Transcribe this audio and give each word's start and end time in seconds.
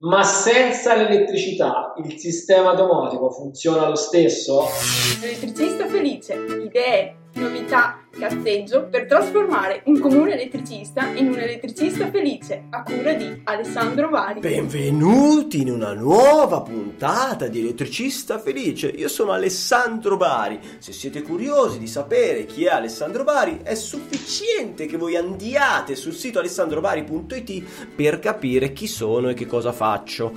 Ma 0.00 0.22
senza 0.22 0.94
l'elettricità 0.94 1.92
il 2.04 2.18
sistema 2.18 2.74
domotico 2.74 3.30
funziona 3.30 3.88
lo 3.88 3.96
stesso? 3.96 4.62
Elettricista 5.20 5.86
felice, 5.88 6.34
idee, 6.34 7.16
novità, 7.38 8.00
cazzeggio 8.10 8.88
per 8.88 9.06
trasformare 9.06 9.82
un 9.84 10.00
comune 10.00 10.32
elettricista 10.32 11.06
in 11.14 11.28
un 11.28 11.38
elettricista 11.38 12.10
felice 12.10 12.64
a 12.70 12.82
cura 12.82 13.12
di 13.12 13.40
Alessandro 13.44 14.08
Vari. 14.08 14.40
Benvenuti 14.40 15.60
in 15.60 15.70
una 15.70 15.92
nuova 15.92 16.62
puntata 16.62 17.46
di 17.46 17.60
Elettricista 17.60 18.40
Felice. 18.40 18.88
Io 18.88 19.08
sono 19.08 19.30
Alessandro 19.30 20.16
Bari. 20.16 20.58
Se 20.78 20.92
siete 20.92 21.22
curiosi 21.22 21.78
di 21.78 21.86
sapere 21.86 22.44
chi 22.44 22.64
è 22.64 22.70
Alessandro 22.70 23.22
Bari, 23.22 23.60
è 23.62 23.74
sufficiente 23.74 24.86
che 24.86 24.96
voi 24.96 25.16
andiate 25.16 25.94
sul 25.94 26.14
sito 26.14 26.40
alessandrobari.it 26.40 27.64
per 27.94 28.18
capire 28.18 28.72
chi 28.72 28.88
sono 28.88 29.28
e 29.28 29.34
che 29.34 29.46
cosa 29.46 29.72
faccio. 29.72 30.32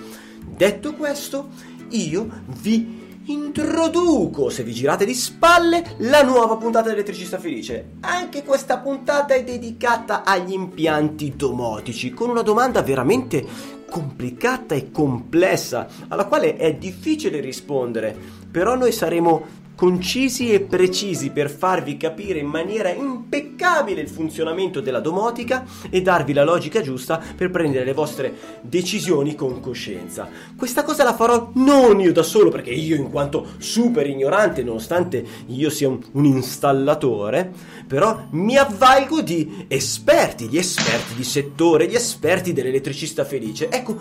Detto 0.45 0.93
questo, 0.93 1.49
io 1.89 2.43
vi 2.61 3.00
introduco, 3.25 4.49
se 4.49 4.63
vi 4.63 4.73
girate 4.73 5.05
di 5.05 5.13
spalle, 5.13 5.95
la 5.99 6.23
nuova 6.23 6.57
puntata 6.57 6.87
di 6.87 6.93
Elettricista 6.93 7.37
Felice. 7.37 7.91
Anche 8.01 8.43
questa 8.43 8.77
puntata 8.79 9.33
è 9.33 9.43
dedicata 9.43 10.23
agli 10.23 10.53
impianti 10.53 11.33
domotici, 11.35 12.11
con 12.11 12.29
una 12.29 12.41
domanda 12.41 12.81
veramente 12.81 13.45
complicata 13.89 14.73
e 14.73 14.89
complessa, 14.89 15.87
alla 16.07 16.25
quale 16.25 16.55
è 16.55 16.73
difficile 16.75 17.41
rispondere, 17.41 18.15
però 18.49 18.75
noi 18.75 18.91
saremo 18.91 19.59
concisi 19.75 20.51
e 20.51 20.59
precisi 20.59 21.31
per 21.31 21.49
farvi 21.49 21.97
capire 21.97 22.39
in 22.39 22.47
maniera 22.47 22.89
impeccabile 22.89 24.01
il 24.01 24.09
funzionamento 24.09 24.79
della 24.79 24.99
domotica 24.99 25.65
e 25.89 26.01
darvi 26.01 26.33
la 26.33 26.43
logica 26.43 26.81
giusta 26.81 27.19
per 27.35 27.49
prendere 27.49 27.85
le 27.85 27.93
vostre 27.93 28.33
decisioni 28.61 29.33
con 29.33 29.59
coscienza. 29.59 30.29
Questa 30.55 30.83
cosa 30.83 31.03
la 31.03 31.15
farò 31.15 31.49
non 31.55 31.99
io 31.99 32.11
da 32.11 32.21
solo 32.21 32.49
perché 32.49 32.69
io 32.69 32.95
in 32.95 33.09
quanto 33.09 33.47
super 33.57 34.05
ignorante, 34.05 34.61
nonostante 34.61 35.25
io 35.47 35.69
sia 35.69 35.87
un, 35.87 35.99
un 36.11 36.25
installatore, 36.25 37.51
però 37.87 38.27
mi 38.31 38.57
avvalgo 38.57 39.21
di 39.21 39.65
esperti, 39.67 40.47
gli 40.47 40.57
esperti 40.57 41.15
di 41.15 41.23
settore, 41.23 41.87
gli 41.87 41.95
esperti 41.95 42.53
dell'elettricista 42.53 43.25
felice. 43.25 43.69
Ecco, 43.69 43.97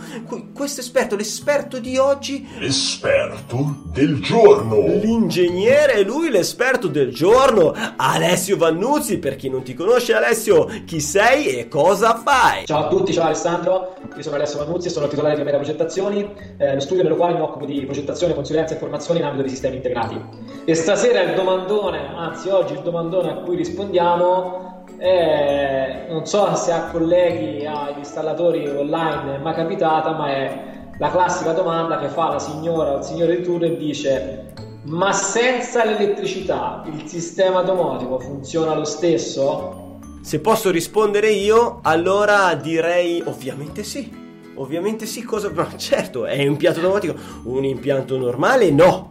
questo 0.53 0.81
esperto, 0.81 1.16
l'esperto 1.16 1.78
di 1.78 1.97
oggi... 1.97 2.47
L'esperto 2.59 3.84
del 3.92 4.20
giorno! 4.20 4.87
L'ingegnere 5.00 5.59
è 5.66 6.03
lui 6.03 6.30
l'esperto 6.30 6.89
del 6.89 7.12
giorno, 7.12 7.75
Alessio 7.97 8.56
Vannuzzi. 8.56 9.19
Per 9.19 9.36
chi 9.36 9.48
non 9.48 9.62
ti 9.62 9.75
conosce, 9.75 10.14
Alessio, 10.14 10.66
chi 10.86 11.00
sei 11.00 11.58
e 11.58 11.69
cosa 11.69 12.16
fai? 12.16 12.66
Ciao 12.66 12.86
a 12.86 12.89
tutti, 12.89 13.12
ciao 13.12 13.27
Alessandro. 13.27 13.94
Io 14.16 14.22
sono 14.22 14.36
Alessio 14.36 14.58
Vannuzzi 14.58 14.88
e 14.88 14.91
sono 14.91 15.05
il 15.05 15.11
titolare 15.11 15.36
di 15.36 15.42
Mera 15.42 15.56
Progettazioni, 15.56 16.28
eh, 16.58 16.75
lo 16.75 16.81
studio 16.81 17.03
nello 17.03 17.16
quale 17.16 17.34
mi 17.34 17.41
occupo 17.41 17.64
di 17.64 17.84
progettazione, 17.84 18.34
consulenza 18.34 18.75
e 18.75 18.78
formazione 18.78 19.20
in 19.20 19.27
ambito 19.27 19.44
di 19.44 19.50
sistemi 19.50 19.77
integrati. 19.77 20.20
E 20.64 20.75
stasera 20.75 21.20
il 21.22 21.34
domandone, 21.34 22.14
anzi 22.16 22.48
oggi 22.48 22.75
il 22.75 22.81
domandone 22.81 23.31
a 23.31 23.34
cui 23.34 23.56
rispondiamo 23.56 24.84
è, 24.98 26.06
non 26.11 26.27
so 26.27 26.55
se 26.55 26.72
a 26.72 26.91
colleghi, 26.91 27.64
agli 27.64 27.98
installatori 27.98 28.69
online 28.69 29.41
è 29.42 29.55
capitata, 29.55 30.12
ma 30.12 30.28
è 30.28 30.62
la 30.98 31.11
classica 31.11 31.53
domanda 31.53 31.98
che 31.98 32.08
fa 32.08 32.33
la 32.33 32.38
signora 32.38 32.92
o 32.92 32.98
il 32.98 33.05
signore 33.05 33.36
di 33.36 33.42
turno 33.42 33.64
e 33.64 33.77
dice 33.77 34.53
ma 34.84 35.12
senza 35.12 35.84
l'elettricità 35.84 36.83
il 36.86 37.06
sistema 37.06 37.62
domotico 37.62 38.19
funziona 38.19 38.75
lo 38.75 38.84
stesso? 38.84 39.98
Se 40.22 40.41
posso 40.41 40.70
rispondere 40.70 41.31
io, 41.31 41.81
allora 41.83 42.55
direi 42.55 43.22
ovviamente 43.25 43.83
sì. 43.83 44.28
Ovviamente 44.56 45.06
sì, 45.06 45.22
cosa... 45.22 45.50
Ma 45.55 45.77
certo, 45.77 46.27
è 46.27 46.41
un 46.42 46.53
impianto 46.53 46.81
domotico. 46.81 47.14
Un 47.45 47.64
impianto 47.64 48.19
normale 48.19 48.70
no. 48.70 49.09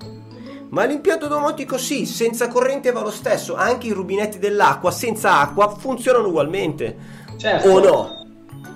Ma 0.70 0.86
l'impianto 0.86 1.28
domotico 1.28 1.78
sì, 1.80 2.06
senza 2.06 2.48
corrente 2.48 2.92
va 2.92 3.02
lo 3.02 3.10
stesso. 3.10 3.56
Anche 3.56 3.88
i 3.88 3.92
rubinetti 3.92 4.38
dell'acqua 4.38 4.92
senza 4.92 5.40
acqua 5.40 5.70
funzionano 5.70 6.28
ugualmente. 6.28 6.98
Certo. 7.38 7.70
O 7.70 7.80
no? 7.80 8.19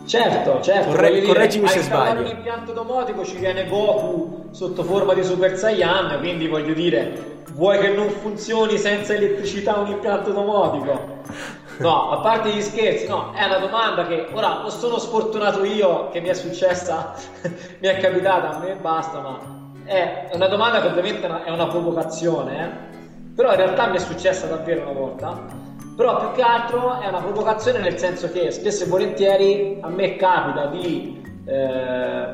Certo, 0.05 0.61
certo. 0.61 0.89
Corre- 0.89 1.21
correggimi 1.21 1.67
se 1.67 1.81
sbaglio. 1.81 2.21
un 2.21 2.27
impianto 2.27 2.73
domotico 2.73 3.23
ci 3.23 3.37
viene 3.37 3.65
Goku 3.67 4.49
sotto 4.51 4.83
forma 4.83 5.13
di 5.13 5.23
Super 5.23 5.57
Saiyan, 5.57 6.19
quindi 6.19 6.47
voglio 6.47 6.73
dire, 6.73 7.41
vuoi 7.53 7.79
che 7.79 7.89
non 7.89 8.09
funzioni 8.09 8.77
senza 8.77 9.13
elettricità 9.13 9.77
un 9.77 9.87
impianto 9.87 10.31
domotico? 10.31 11.21
No, 11.79 12.11
a 12.11 12.17
parte 12.19 12.49
gli 12.49 12.61
scherzi, 12.61 13.07
no, 13.07 13.31
è 13.33 13.45
una 13.45 13.57
domanda 13.57 14.05
che 14.05 14.27
ora 14.33 14.59
non 14.61 14.69
sono 14.69 14.99
sfortunato 14.99 15.63
io 15.63 16.09
che 16.09 16.19
mi 16.19 16.27
è 16.27 16.33
successa, 16.33 17.13
mi 17.79 17.87
è 17.87 17.97
capitata, 17.97 18.55
a 18.55 18.59
me 18.59 18.71
e 18.71 18.75
basta, 18.75 19.19
ma 19.19 19.39
è 19.85 20.29
una 20.33 20.47
domanda 20.47 20.81
che 20.81 20.87
ovviamente 20.87 21.27
è 21.43 21.49
una 21.49 21.67
provocazione, 21.67 22.63
eh? 22.63 23.35
però 23.35 23.51
in 23.51 23.57
realtà 23.57 23.87
mi 23.87 23.95
è 23.95 23.99
successa 23.99 24.47
davvero 24.47 24.81
una 24.81 24.99
volta 24.99 25.62
però 25.95 26.19
più 26.19 26.31
che 26.31 26.41
altro 26.41 26.99
è 26.99 27.07
una 27.07 27.21
provocazione 27.21 27.79
nel 27.79 27.97
senso 27.97 28.31
che 28.31 28.51
spesso 28.51 28.83
e 28.83 28.87
volentieri 28.87 29.77
a 29.81 29.89
me 29.89 30.15
capita 30.15 30.65
di 30.67 31.21
eh, 31.45 32.25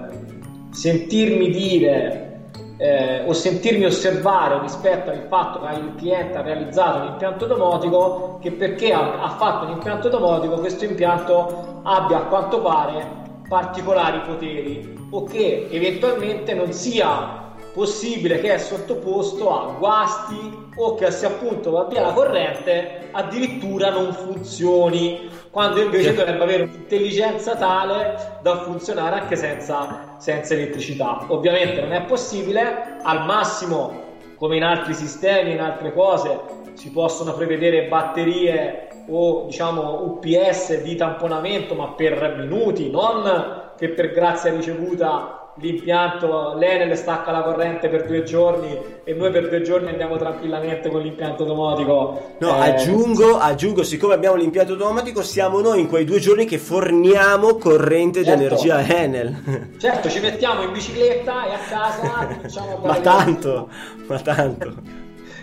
sentirmi 0.71 1.49
dire 1.49 2.29
eh, 2.77 3.23
o 3.25 3.33
sentirmi 3.33 3.83
osservare 3.83 4.59
rispetto 4.61 5.09
al 5.09 5.25
fatto 5.27 5.59
che 5.59 5.75
il 5.75 5.95
cliente 5.97 6.37
ha 6.37 6.41
realizzato 6.41 6.99
un 6.99 7.07
impianto 7.07 7.45
domotico 7.45 8.39
che 8.41 8.51
perché 8.51 8.93
ha, 8.93 9.21
ha 9.21 9.29
fatto 9.31 9.65
un 9.65 9.71
impianto 9.71 10.07
domotico 10.07 10.55
questo 10.55 10.85
impianto 10.85 11.81
abbia 11.83 12.19
a 12.19 12.23
quanto 12.23 12.61
pare 12.61 13.05
particolari 13.49 14.21
poteri 14.21 14.97
o 15.09 15.23
che 15.25 15.67
eventualmente 15.69 16.53
non 16.53 16.71
sia 16.71 17.47
possibile 17.73 18.39
che 18.39 18.53
è 18.53 18.57
sottoposto 18.57 19.51
a 19.51 19.73
guasti 19.77 20.58
o 20.75 20.95
che 20.95 21.11
se 21.11 21.25
appunto 21.25 21.71
va 21.71 21.85
via 21.85 22.01
la 22.01 22.13
corrente 22.13 23.09
addirittura 23.11 23.89
non 23.89 24.13
funzioni. 24.13 25.29
Quando 25.51 25.81
invece 25.81 26.13
dovrebbe 26.13 26.43
avere 26.43 26.63
un'intelligenza 26.63 27.55
tale 27.55 28.39
da 28.41 28.61
funzionare 28.61 29.21
anche 29.21 29.35
senza, 29.35 30.15
senza 30.17 30.53
elettricità. 30.53 31.25
Ovviamente 31.27 31.81
non 31.81 31.93
è 31.93 32.03
possibile 32.03 32.97
al 33.01 33.25
massimo 33.25 34.07
come 34.35 34.55
in 34.55 34.63
altri 34.63 34.93
sistemi 34.93 35.51
in 35.51 35.59
altre 35.59 35.91
cose 35.91 36.39
si 36.73 36.91
possono 36.91 37.33
prevedere 37.33 37.87
batterie 37.87 38.87
o 39.09 39.43
diciamo 39.47 40.03
UPS 40.03 40.81
di 40.81 40.95
tamponamento 40.95 41.75
ma 41.75 41.89
per 41.89 42.35
minuti 42.37 42.89
non 42.89 43.73
che 43.77 43.89
per 43.89 44.11
grazia 44.11 44.51
ricevuta 44.51 45.38
l'impianto, 45.59 46.55
l'Enel 46.57 46.95
stacca 46.97 47.31
la 47.31 47.41
corrente 47.41 47.89
per 47.89 48.05
due 48.05 48.23
giorni 48.23 48.77
e 49.03 49.13
noi 49.13 49.31
per 49.31 49.49
due 49.49 49.61
giorni 49.61 49.89
andiamo 49.89 50.17
tranquillamente 50.17 50.89
con 50.89 51.01
l'impianto 51.01 51.43
domotico. 51.43 52.35
No, 52.39 52.55
eh, 52.55 52.69
aggiungo, 52.69 53.37
aggiungo, 53.37 53.83
siccome 53.83 54.13
abbiamo 54.13 54.35
l'impianto 54.35 54.75
domotico, 54.75 55.21
siamo 55.21 55.59
noi 55.59 55.81
in 55.81 55.87
quei 55.87 56.05
due 56.05 56.19
giorni 56.19 56.45
che 56.45 56.57
forniamo 56.57 57.55
corrente 57.55 58.23
certo, 58.23 58.39
d'energia 58.39 58.81
Enel. 58.81 59.77
Certo, 59.77 60.09
ci 60.09 60.19
mettiamo 60.19 60.63
in 60.63 60.71
bicicletta 60.71 61.45
e 61.45 61.53
a 61.53 61.59
casa 61.69 62.37
Ma 62.83 62.99
tanto, 62.99 63.69
ma 64.07 64.19
tanto. 64.19 64.73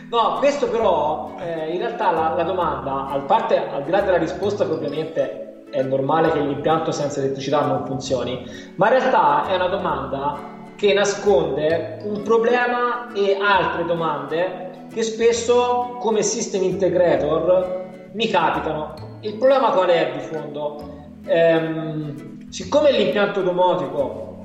No, 0.09 0.37
questo 0.39 0.69
però, 0.69 1.35
eh, 1.41 1.73
in 1.73 1.79
realtà 1.79 2.13
la, 2.13 2.35
la 2.37 2.45
domanda, 2.45 3.09
al, 3.09 3.25
parte, 3.25 3.57
al 3.57 3.83
di 3.83 3.91
là 3.91 4.03
della 4.03 4.19
risposta 4.19 4.65
che 4.65 4.73
ovviamente 4.73 5.46
è 5.71 5.83
normale 5.83 6.31
che 6.31 6.41
l'impianto 6.41 6.93
senza 6.93 7.21
elettricità 7.21 7.67
non 7.67 7.85
funzioni, 7.85 8.45
ma 8.77 8.87
in 8.93 8.99
realtà 8.99 9.47
è 9.47 9.55
una 9.55 9.69
domanda 9.69 10.55
che 10.77 10.93
nasconde 10.93 11.99
un 12.05 12.23
problema 12.23 13.13
e 13.13 13.37
altre 13.41 13.85
domande 13.85 14.87
che 14.93 15.03
spesso 15.03 15.97
come 15.99 16.23
system 16.23 16.63
integrator 16.63 17.85
mi 18.13 18.29
capitano. 18.29 18.95
Il 19.21 19.35
problema 19.37 19.71
qual 19.71 19.89
è 19.89 20.13
di 20.13 20.21
fondo? 20.21 20.95
Ehm, 21.27 22.49
siccome 22.51 22.93
l'impianto 22.93 23.43
domotico 23.43 24.45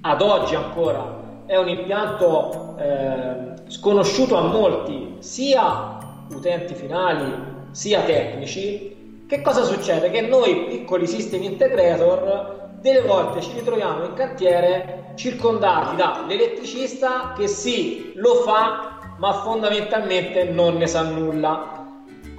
ad 0.00 0.20
oggi 0.20 0.54
ancora 0.54 1.24
è 1.46 1.56
un 1.56 1.68
impianto 1.68 2.74
eh, 2.78 3.54
sconosciuto 3.68 4.36
a 4.36 4.42
molti, 4.42 5.16
sia 5.20 5.98
utenti 6.30 6.74
finali 6.74 7.54
sia 7.70 8.00
tecnici, 8.00 8.95
che 9.26 9.42
cosa 9.42 9.64
succede? 9.64 10.10
Che 10.10 10.20
noi 10.20 10.66
piccoli 10.66 11.06
system 11.06 11.42
integrator 11.42 12.68
delle 12.80 13.00
volte 13.00 13.40
ci 13.40 13.52
ritroviamo 13.52 14.04
in 14.04 14.12
cantiere 14.14 15.12
circondati 15.16 15.96
dall'elettricista 15.96 17.32
che 17.36 17.48
sì, 17.48 18.12
lo 18.14 18.36
fa, 18.36 18.98
ma 19.18 19.32
fondamentalmente 19.32 20.44
non 20.44 20.76
ne 20.76 20.86
sa 20.86 21.02
nulla. 21.02 21.72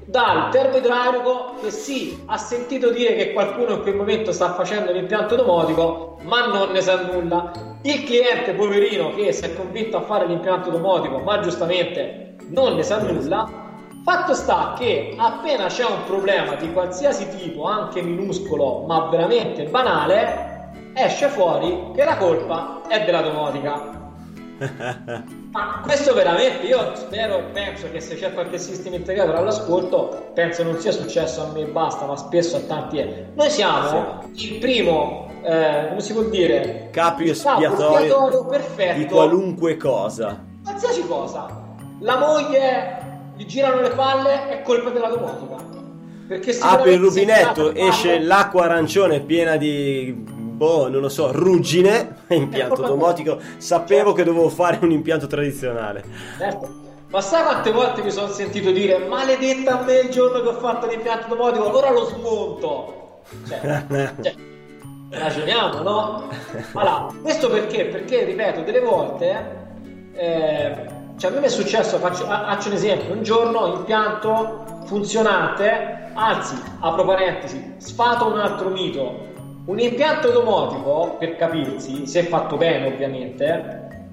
Dal 0.06 0.50
termoidraulico 0.52 1.56
che 1.62 1.70
sì, 1.70 2.24
ha 2.28 2.38
sentito 2.38 2.90
dire 2.90 3.16
che 3.16 3.34
qualcuno 3.34 3.74
in 3.74 3.82
quel 3.82 3.96
momento 3.96 4.32
sta 4.32 4.54
facendo 4.54 4.94
l'impianto 4.94 5.36
domotico, 5.36 6.18
ma 6.22 6.46
non 6.46 6.72
ne 6.72 6.80
sa 6.80 7.02
nulla. 7.02 7.52
Il 7.82 8.04
cliente 8.06 8.54
poverino 8.54 9.14
che 9.14 9.34
si 9.34 9.44
è 9.44 9.54
convinto 9.54 9.98
a 9.98 10.02
fare 10.02 10.26
l'impianto 10.26 10.70
domotico, 10.70 11.18
ma 11.20 11.42
giustamente 11.42 12.36
non 12.48 12.76
ne 12.76 12.84
sa 12.84 13.00
nulla, 13.00 13.67
Fatto 14.08 14.34
sta 14.36 14.74
che 14.78 15.16
appena 15.18 15.66
c'è 15.66 15.84
un 15.84 16.06
problema 16.06 16.56
di 16.56 16.72
qualsiasi 16.72 17.28
tipo, 17.28 17.66
anche 17.66 18.02
minuscolo, 18.02 18.86
ma 18.88 19.10
veramente 19.10 19.66
banale, 19.66 20.70
esce 20.94 21.28
fuori 21.28 21.92
che 21.94 22.06
la 22.06 22.16
colpa 22.16 22.84
è 22.88 23.04
della 23.04 23.20
domotica. 23.20 23.82
Ma 25.52 25.82
questo 25.84 26.14
veramente, 26.14 26.68
io 26.68 26.96
spero 26.96 27.40
e 27.40 27.42
penso 27.52 27.92
che 27.92 28.00
se 28.00 28.16
c'è 28.16 28.34
qualche 28.34 28.58
sistema 28.60 28.96
integrato 28.96 29.34
all'ascolto, 29.34 30.32
penso 30.34 30.64
non 30.64 30.80
sia 30.80 30.94
successo 30.94 31.42
a 31.42 31.52
me 31.52 31.64
e 31.64 31.66
basta, 31.66 32.06
ma 32.06 32.16
spesso 32.16 32.56
a 32.56 32.60
tanti 32.62 33.00
è. 33.00 33.26
Noi 33.34 33.50
siamo 33.50 34.24
il 34.34 34.58
primo, 34.60 35.30
eh, 35.44 35.88
come 35.90 36.00
si 36.00 36.14
può 36.14 36.22
dire, 36.22 36.88
Capio 36.92 37.34
espiatorio 37.34 38.46
perfetto 38.46 39.00
di 39.00 39.06
qualunque 39.06 39.76
cosa. 39.76 40.42
qualsiasi 40.64 41.06
cosa. 41.06 41.66
La 42.00 42.18
moglie 42.20 43.07
gli 43.38 43.46
girano 43.46 43.82
le 43.82 43.92
palle, 43.92 44.50
è 44.50 44.62
colpa 44.64 44.90
della 44.90 45.10
domotica. 45.10 45.64
Perché 46.28 46.50
il 46.50 46.56
se 46.56 46.96
rubinetto, 46.98 47.68
entrate 47.68 47.80
a 47.80 47.88
esce 47.88 48.20
l'acqua 48.20 48.64
arancione 48.64 49.22
piena 49.22 49.56
di, 49.56 50.12
boh, 50.12 50.90
non 50.90 51.02
lo 51.02 51.10
so, 51.10 51.32
ruggine, 51.32 52.24
impianto 52.30 52.82
domotico. 52.84 53.40
Sapevo 53.58 54.14
che 54.14 54.24
dovevo 54.24 54.50
fare 54.50 54.80
un 54.82 54.92
impianto 54.92 55.28
tradizionale. 55.28 56.04
Certo. 56.38 56.86
Ma 57.10 57.22
sai 57.22 57.44
quante 57.44 57.72
volte 57.72 58.02
mi 58.02 58.12
sono 58.12 58.28
sentito 58.28 58.72
dire 58.72 58.98
maledetta 58.98 59.80
a 59.80 59.84
me 59.84 60.00
il 60.00 60.10
giorno 60.10 60.42
che 60.42 60.48
ho 60.50 60.60
fatto 60.60 60.88
l'impianto 60.88 61.34
domotico, 61.34 61.78
ora 61.78 61.92
lo 61.92 62.06
smonto. 62.06 63.22
Cioè, 63.48 63.84
cioè, 64.22 64.36
ragioniamo, 65.12 65.82
no? 65.84 66.28
Allora, 66.74 67.14
questo 67.22 67.50
perché? 67.50 67.86
Perché, 67.86 68.26
ripeto, 68.26 68.62
delle 68.62 68.82
volte, 68.82 69.46
eh, 70.16 70.97
cioè 71.18 71.32
a 71.32 71.40
me 71.40 71.48
è 71.48 71.50
successo, 71.50 71.98
faccio, 71.98 72.26
faccio 72.26 72.70
un 72.70 72.76
esempio, 72.76 73.14
un 73.14 73.24
giorno 73.24 73.76
impianto 73.76 74.84
funzionante, 74.86 76.12
anzi, 76.14 76.56
apro 76.80 77.06
parentesi, 77.06 77.76
sfato 77.78 78.28
un 78.28 78.40
altro 78.40 78.70
mito. 78.70 79.26
Un 79.66 79.80
impianto 79.80 80.30
domotico, 80.30 81.16
per 81.20 81.36
capirsi, 81.36 82.06
se 82.06 82.24
fatto 82.24 82.56
bene 82.56 82.88
ovviamente, 82.88 84.06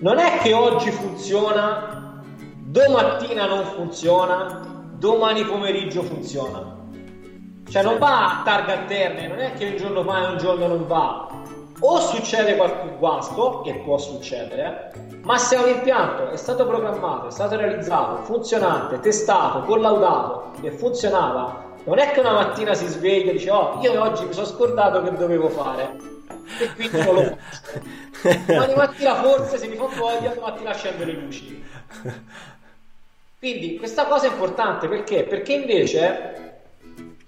non 0.00 0.18
è 0.18 0.38
che 0.38 0.52
oggi 0.52 0.90
funziona, 0.90 2.22
domattina 2.62 3.46
non 3.46 3.64
funziona, 3.64 4.84
domani 4.98 5.44
pomeriggio 5.44 6.02
funziona. 6.02 6.76
Cioè 7.68 7.82
non 7.82 7.98
va 7.98 8.40
a 8.40 8.42
targa 8.44 8.80
alterne, 8.80 9.26
non 9.28 9.40
è 9.40 9.54
che 9.54 9.66
un 9.66 9.76
giorno 9.76 10.04
va 10.04 10.28
e 10.28 10.30
un 10.32 10.38
giorno 10.38 10.66
non 10.66 10.86
va. 10.86 11.42
O 11.80 12.00
succede 12.00 12.56
qualche 12.56 12.96
guasto, 12.98 13.64
e 13.64 13.74
può 13.80 13.98
succedere, 13.98 14.92
ma 15.22 15.36
se 15.38 15.56
un 15.56 15.68
impianto 15.68 16.30
è 16.30 16.36
stato 16.36 16.66
programmato, 16.66 17.28
è 17.28 17.30
stato 17.30 17.56
realizzato, 17.56 18.22
funzionante, 18.22 19.00
testato, 19.00 19.60
collaudato 19.62 20.52
e 20.62 20.70
funzionava, 20.70 21.72
non 21.84 21.98
è 21.98 22.12
che 22.12 22.20
una 22.20 22.32
mattina 22.32 22.74
si 22.74 22.86
sveglia 22.86 23.30
e 23.30 23.32
dice 23.34 23.50
oh 23.50 23.78
io 23.82 24.00
oggi 24.00 24.24
mi 24.24 24.32
sono 24.32 24.46
scordato 24.46 25.02
che 25.02 25.12
dovevo 25.12 25.50
fare 25.50 25.96
e 26.58 26.72
quindi 26.74 27.02
non 27.02 27.14
lo 27.14 27.22
faccio. 27.36 28.42
Domani 28.46 28.74
mattina 28.74 29.14
forse 29.16 29.58
se 29.58 29.66
mi 29.66 29.76
fa 29.76 29.86
voglia, 29.86 30.32
domani 30.32 30.66
accendo 30.66 31.04
le 31.04 31.12
luci. 31.12 31.64
Quindi 33.38 33.76
questa 33.76 34.06
cosa 34.06 34.26
è 34.26 34.30
importante 34.30 34.88
perché? 34.88 35.24
Perché 35.24 35.52
invece 35.52 36.53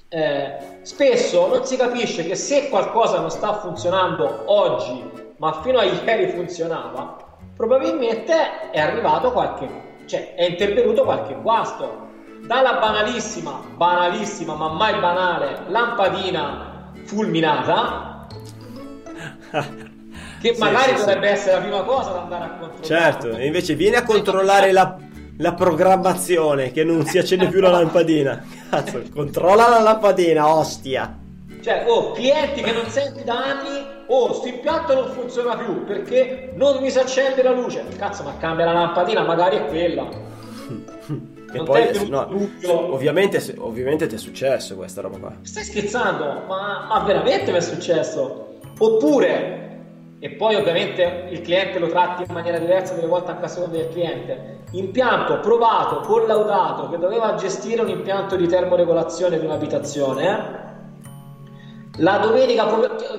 eh, 0.09 0.79
spesso 0.83 1.49
non 1.49 1.65
si 1.65 1.77
capisce 1.77 2.25
che 2.25 2.35
se 2.37 2.69
qualcosa 2.69 3.21
non 3.21 3.31
sta 3.31 3.55
funzionando 3.55 4.45
oggi, 4.47 5.03
ma 5.39 5.61
fino 5.63 5.79
a 5.79 5.85
ieri 5.85 6.29
funzionava, 6.29 7.17
probabilmente 7.55 8.71
è 8.71 8.81
arrivato 8.81 9.33
qualche, 9.33 9.69
cioè 10.07 10.35
è 10.35 10.45
intervenuto 10.45 11.05
qualche 11.05 11.35
guasto. 11.35 12.05
Dalla 12.47 12.75
banalissima, 12.75 13.61
banalissima, 13.75 14.55
ma 14.55 14.69
mai 14.69 14.99
banale, 15.01 15.65
lampadina 15.69 16.93
fulminata, 17.05 18.27
che 20.41 20.55
Sì, 20.55 20.61
magari 20.61 20.93
sì, 20.93 20.99
sì. 20.99 21.05
dovrebbe 21.05 21.29
essere 21.29 21.55
la 21.57 21.61
prima 21.61 21.83
cosa 21.83 22.13
da 22.13 22.21
andare 22.21 22.45
a 22.45 22.51
controllare. 22.51 22.85
Certo, 22.85 23.35
e 23.37 23.47
invece 23.47 23.75
vieni 23.75 23.97
a 23.97 24.05
controllare 24.05 24.71
la, 24.73 24.97
la 25.39 25.55
programmazione 25.55 26.71
che 26.71 26.85
non 26.85 27.05
si 27.07 27.19
accende 27.19 27.49
più 27.49 27.61
la 27.61 27.71
lampadina. 27.71 28.45
Cazzo, 28.71 29.03
controlla 29.13 29.69
la 29.69 29.81
lampadina, 29.81 30.49
ostia. 30.49 31.19
Cioè, 31.61 31.85
oh, 31.87 32.13
clienti 32.13 32.63
che 32.63 32.73
non 32.73 32.87
senti 32.87 33.25
da 33.25 33.45
anni, 33.45 33.85
oh, 34.07 34.33
sto 34.33 34.47
impianto 34.47 34.95
non 34.95 35.11
funziona 35.11 35.57
più 35.57 35.85
perché 35.85 36.53
non 36.55 36.81
mi 36.81 36.91
si 36.91 36.99
accende 36.99 37.43
la 37.43 37.53
luce. 37.53 37.85
Cazzo, 37.97 38.23
ma 38.23 38.37
cambia 38.39 38.67
la 38.67 38.73
lampadina, 38.73 39.23
magari 39.23 39.57
è 39.57 39.65
quella. 39.67 40.09
E 41.49 41.59
Non 41.59 41.65
poi, 41.65 42.09
no, 42.09 42.29
ovviamente, 42.93 43.55
ovviamente 43.59 44.09
ti 44.09 44.17
è 44.17 44.19
successo 44.19 44.75
questa 44.75 45.01
roba 45.01 45.19
qua. 45.19 45.33
Stai 45.43 45.63
scherzando? 45.63 46.43
Ma, 46.49 46.87
ma 46.89 47.05
veramente 47.07 47.53
mi 47.53 47.59
è 47.59 47.61
successo? 47.61 48.59
Oppure, 48.77 49.66
e 50.27 50.31
poi 50.31 50.57
ovviamente 50.57 51.29
il 51.31 51.41
cliente 51.41 51.79
lo 51.79 51.87
tratti 51.87 52.25
in 52.27 52.35
maniera 52.35 52.59
diversa 52.59 52.95
delle 52.95 53.07
volte 53.07 53.31
a 53.31 53.47
seconda 53.47 53.77
del 53.77 53.91
cliente, 53.91 54.65
impianto 54.73 55.39
provato, 55.39 56.01
collaudato, 56.01 56.89
che 56.91 56.99
doveva 56.99 57.37
gestire 57.37 57.81
un 57.81 57.89
impianto 57.89 58.35
di 58.35 58.49
termoregolazione 58.49 59.39
di 59.39 59.47
un'abitazione, 59.47 60.29
eh? 60.29 60.65
La 61.99 62.19
domenica, 62.19 62.67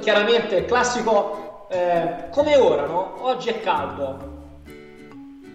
chiaramente, 0.02 0.66
classico, 0.66 1.68
eh, 1.70 2.28
come 2.30 2.58
ora, 2.58 2.86
no? 2.86 3.14
Oggi 3.22 3.50
è 3.52 3.62
caldo. 3.62 4.36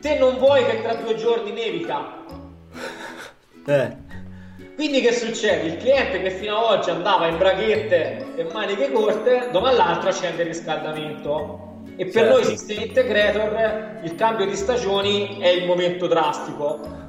Te 0.01 0.19
non 0.19 0.39
vuoi 0.39 0.65
che 0.65 0.81
tra 0.81 0.95
due 0.95 1.15
giorni 1.17 1.53
nevica. 1.53 2.17
Eh, 3.67 3.97
Quindi 4.75 5.01
che 5.01 5.13
succede? 5.13 5.69
Il 5.69 5.77
cliente 5.77 6.23
che 6.23 6.31
fino 6.31 6.57
ad 6.57 6.79
oggi 6.79 6.91
andava 6.91 7.27
in 7.27 7.37
braghette 7.37 8.35
e 8.37 8.47
maniche 8.53 8.91
corte, 8.91 9.49
domani 9.53 9.75
all'altro 9.79 10.09
accende 10.09 10.43
il 10.43 10.49
riscaldamento. 10.49 11.71
E 11.97 12.05
per 12.07 12.13
Certo. 12.25 12.31
noi 12.33 12.45
System 12.45 12.81
Integrator 12.87 14.01
il 14.03 14.15
cambio 14.15 14.47
di 14.47 14.57
stagioni 14.57 15.39
è 15.41 15.49
il 15.49 15.67
momento 15.67 16.07
drastico. 16.07 17.01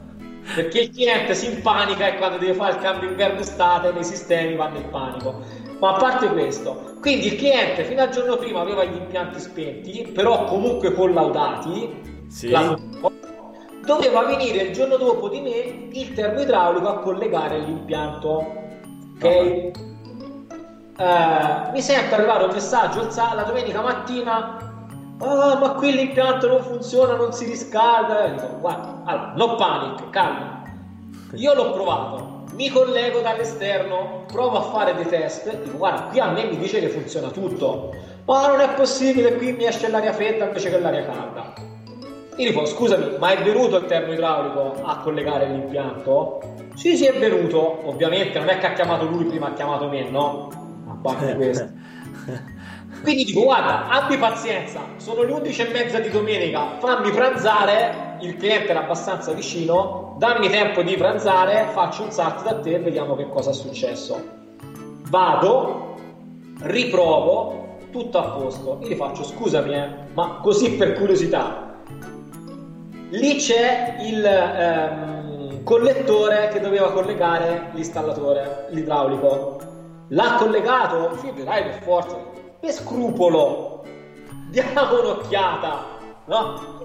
Perché 0.55 0.81
il 0.81 0.89
cliente 0.91 1.35
si 1.35 1.45
impanica 1.45 2.07
e 2.07 2.17
quando 2.17 2.37
deve 2.37 2.53
fare 2.53 2.73
il 2.73 2.79
cambio 2.79 3.09
inverno-estate 3.09 3.93
nei 3.93 4.03
sistemi 4.03 4.55
vanno 4.55 4.77
in 4.79 4.89
panico. 4.89 5.41
Ma 5.79 5.95
a 5.95 5.97
parte 5.97 6.27
questo, 6.27 6.95
quindi 6.99 7.27
il 7.27 7.35
cliente 7.37 7.85
fino 7.85 8.01
al 8.01 8.09
giorno 8.09 8.35
prima 8.35 8.59
aveva 8.59 8.83
gli 8.83 8.95
impianti 8.95 9.39
spenti, 9.39 10.11
però 10.13 10.43
comunque 10.43 10.93
collaudati, 10.93 12.01
Sì. 12.27 12.47
classico, 12.49 13.11
doveva 13.85 14.23
venire 14.23 14.63
il 14.63 14.73
giorno 14.73 14.95
dopo 14.95 15.27
di 15.27 15.41
me 15.41 15.89
il 15.91 16.13
termoidraulico 16.13 16.87
a 16.87 16.99
collegare 16.99 17.59
l'impianto. 17.59 18.61
Ok? 19.15 19.25
Eh, 19.25 19.71
mi 21.71 21.81
sento 21.81 22.15
arrivare 22.15 22.45
un 22.45 22.51
messaggio 22.53 23.07
la 23.35 23.43
domenica 23.43 23.81
mattina. 23.81 24.71
Ah, 25.19 25.57
ma 25.59 25.69
qui 25.73 25.91
l'impianto 25.91 26.47
non 26.47 26.61
funziona, 26.61 27.15
non 27.15 27.33
si 27.33 27.45
riscalda. 27.45 28.27
Dico, 28.27 28.57
guarda, 28.59 29.01
allora, 29.05 29.33
no 29.35 29.55
panic, 29.55 30.09
calma. 30.09 30.63
Io 31.33 31.53
l'ho 31.53 31.71
provato, 31.71 32.43
mi 32.53 32.69
collego 32.69 33.19
dall'esterno, 33.19 34.23
provo 34.27 34.57
a 34.57 34.61
fare 34.61 34.95
dei 34.95 35.07
test. 35.07 35.61
Dico, 35.61 35.77
guarda, 35.77 36.03
qui 36.03 36.19
a 36.19 36.29
me 36.29 36.45
mi 36.45 36.57
dice 36.57 36.79
che 36.79 36.89
funziona 36.89 37.29
tutto. 37.29 37.93
Ma 38.25 38.47
non 38.47 38.61
è 38.61 38.69
possibile, 38.73 39.35
qui 39.35 39.51
mi 39.51 39.65
esce 39.65 39.89
l'aria 39.89 40.13
fredda 40.13 40.45
invece 40.45 40.69
che 40.69 40.79
l'aria 40.79 41.05
calda. 41.05 41.72
Io 42.37 42.49
dico, 42.49 42.65
scusami, 42.65 43.17
ma 43.19 43.29
è 43.29 43.43
venuto 43.43 43.77
il 43.77 43.85
termoidraulico 43.85 44.81
a 44.83 44.97
collegare 44.97 45.47
l'impianto? 45.47 46.41
Sì, 46.73 46.97
sì, 46.97 47.05
è 47.05 47.17
venuto. 47.17 47.87
Ovviamente 47.87 48.39
non 48.39 48.49
è 48.49 48.57
che 48.57 48.67
ha 48.67 48.73
chiamato 48.73 49.05
lui 49.05 49.25
prima, 49.25 49.47
ha 49.47 49.53
chiamato 49.53 49.87
me, 49.87 50.09
no? 50.09 50.49
A 50.87 50.97
parte 51.01 51.35
questo. 51.35 51.69
Quindi 53.03 53.25
dico, 53.25 53.43
guarda, 53.43 53.89
abbi 53.89 54.17
pazienza, 54.17 54.79
sono 54.95 55.23
le 55.23 55.31
11 55.33 55.61
e 55.61 55.71
mezza 55.71 55.99
di 55.99 56.09
domenica, 56.09 56.77
fammi 56.79 57.11
pranzare, 57.11 58.17
il 58.21 58.37
cliente 58.37 58.69
era 58.69 58.83
abbastanza 58.83 59.33
vicino, 59.33 60.15
dammi 60.17 60.49
tempo 60.49 60.81
di 60.81 60.95
pranzare, 60.95 61.67
faccio 61.73 62.03
un 62.03 62.11
salto 62.11 62.43
da 62.43 62.59
te 62.59 62.75
e 62.75 62.79
vediamo 62.79 63.15
che 63.15 63.27
cosa 63.27 63.49
è 63.49 63.53
successo. 63.53 64.21
Vado, 65.09 65.95
riprovo, 66.61 67.77
tutto 67.91 68.17
a 68.17 68.29
posto. 68.29 68.79
Io 68.81 68.87
gli 68.87 68.95
faccio, 68.95 69.23
scusami, 69.23 69.73
eh, 69.73 69.87
ma 70.13 70.39
così 70.41 70.71
per 70.71 70.93
curiosità, 70.93 71.81
lì 73.13 73.35
c'è 73.37 73.97
il 74.01 74.25
ehm, 74.25 75.63
collettore 75.63 76.49
che 76.49 76.59
doveva 76.59 76.91
collegare 76.91 77.69
l'installatore, 77.73 78.67
l'idraulico. 78.69 79.59
L'ha 80.09 80.35
collegato? 80.37 81.15
Sì, 81.17 81.31
dai, 81.43 81.63
per 81.63 81.81
forza. 81.83 82.17
Per 82.59 82.71
scrupolo, 82.71 83.83
diamo 84.49 84.99
un'occhiata, 85.01 85.85
no? 86.25 86.81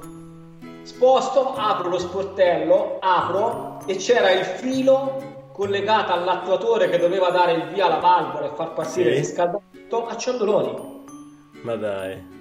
Sposto, 0.82 1.54
apro 1.54 1.88
lo 1.88 1.98
sportello, 1.98 2.98
apro 3.00 3.78
e 3.86 3.96
c'era 3.96 4.30
il 4.30 4.44
filo 4.44 5.36
collegato 5.52 6.12
all'attuatore 6.12 6.88
che 6.88 6.98
doveva 6.98 7.30
dare 7.30 7.52
il 7.52 7.64
via 7.72 7.86
alla 7.86 7.98
valvola 7.98 8.46
e 8.46 8.54
far 8.54 8.72
partire 8.74 9.10
Sì. 9.10 9.10
il 9.10 9.16
riscaldamento 9.16 10.06
a 10.06 10.16
ciondoloni. 10.16 10.96
ma 11.62 11.74
dai. 11.74 12.36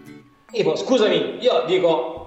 Dico, 0.52 0.76
scusami, 0.76 1.38
io 1.42 1.64
dico, 1.66 2.27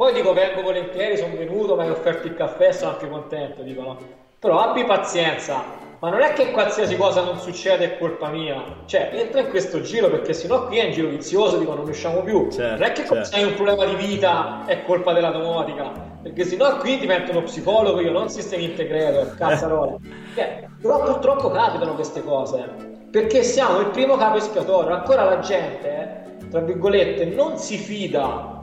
poi 0.00 0.14
dico 0.14 0.32
vengo 0.32 0.62
volentieri, 0.62 1.18
sono 1.18 1.36
venuto, 1.36 1.76
mi 1.76 1.82
hai 1.82 1.90
offerto 1.90 2.26
il 2.26 2.34
caffè, 2.34 2.72
sono 2.72 2.92
anche 2.92 3.06
contento, 3.06 3.60
dico 3.60 3.82
no. 3.82 3.98
Però 4.38 4.58
abbi 4.58 4.82
pazienza, 4.86 5.62
ma 5.98 6.08
non 6.08 6.22
è 6.22 6.32
che 6.32 6.52
qualsiasi 6.52 6.96
cosa 6.96 7.22
non 7.22 7.38
succede 7.38 7.84
è 7.84 7.98
colpa 7.98 8.30
mia. 8.30 8.64
Cioè, 8.86 9.10
entra 9.12 9.40
in 9.40 9.50
questo 9.50 9.82
giro 9.82 10.08
perché 10.08 10.32
sennò 10.32 10.64
qui 10.68 10.78
è 10.78 10.86
un 10.86 10.92
giro 10.92 11.08
vizioso, 11.08 11.58
dico 11.58 11.74
non 11.74 11.86
usciamo 11.86 12.22
più. 12.22 12.50
Certo, 12.50 12.78
non 12.78 12.82
è 12.82 12.92
che 12.92 13.04
certo. 13.04 13.24
se 13.24 13.36
hai 13.36 13.44
un 13.44 13.52
problema 13.52 13.84
di 13.84 13.94
vita 13.96 14.64
è 14.64 14.82
colpa 14.84 15.12
della 15.12 15.32
domotica, 15.32 15.92
perché 16.22 16.44
sennò 16.44 16.78
qui 16.78 16.98
divento 16.98 17.32
uno 17.32 17.42
psicologo, 17.42 18.00
io 18.00 18.10
non 18.10 18.30
sistemi 18.30 18.64
integrator, 18.64 19.34
cazzarola. 19.34 19.96
Cioè, 20.34 20.66
però 20.80 21.02
purtroppo 21.02 21.50
capitano 21.50 21.94
queste 21.94 22.24
cose, 22.24 22.64
perché 23.10 23.42
siamo 23.42 23.80
il 23.80 23.88
primo 23.88 24.16
capo 24.16 24.38
espiatorio, 24.38 24.94
ancora 24.94 25.24
la 25.24 25.40
gente, 25.40 26.38
tra 26.48 26.60
virgolette, 26.60 27.26
non 27.26 27.58
si 27.58 27.76
fida 27.76 28.59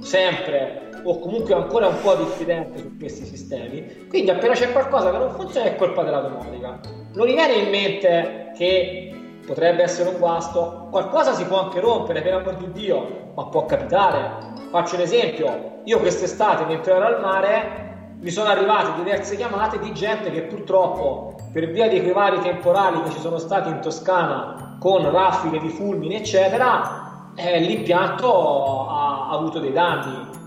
sempre 0.00 0.88
o 1.04 1.18
comunque 1.18 1.54
ancora 1.54 1.88
un 1.88 2.00
po' 2.02 2.14
diffidente 2.14 2.78
su 2.78 2.96
questi 2.98 3.24
sistemi. 3.24 4.06
Quindi 4.08 4.30
appena 4.30 4.54
c'è 4.54 4.72
qualcosa 4.72 5.10
che 5.10 5.18
non 5.18 5.30
funziona 5.30 5.66
è 5.66 5.76
colpa 5.76 6.02
della 6.02 6.20
domotica. 6.20 6.80
Non 7.14 7.26
gli 7.26 7.34
viene 7.34 7.54
in 7.54 7.70
mente 7.70 8.52
che 8.56 9.14
potrebbe 9.46 9.82
essere 9.82 10.10
un 10.10 10.18
guasto, 10.18 10.88
qualcosa 10.90 11.32
si 11.32 11.44
può 11.46 11.64
anche 11.64 11.80
rompere, 11.80 12.22
per 12.22 12.34
amor 12.34 12.56
di 12.56 12.70
Dio, 12.72 13.32
ma 13.34 13.46
può 13.46 13.64
capitare. 13.66 14.48
Faccio 14.70 14.96
un 14.96 15.00
esempio, 15.00 15.80
io 15.84 15.98
quest'estate 15.98 16.64
mentre 16.64 16.94
ero 16.94 17.06
al 17.06 17.20
mare 17.20 17.88
mi 18.20 18.30
sono 18.30 18.50
arrivate 18.50 19.02
diverse 19.02 19.34
chiamate 19.34 19.78
di 19.78 19.92
gente 19.94 20.30
che 20.30 20.42
purtroppo 20.42 21.36
per 21.52 21.70
via 21.70 21.88
di 21.88 22.00
quei 22.00 22.12
vari 22.12 22.38
temporali 22.40 23.02
che 23.02 23.10
ci 23.10 23.18
sono 23.18 23.38
stati 23.38 23.70
in 23.70 23.80
Toscana 23.80 24.76
con 24.78 25.10
raffiche 25.10 25.58
di 25.58 25.70
fulmini 25.70 26.16
eccetera 26.16 27.32
eh, 27.34 27.60
l'impianto 27.60 28.86
ha, 28.88 29.19
avuto 29.30 29.58
dei 29.58 29.72
danni 29.72 30.38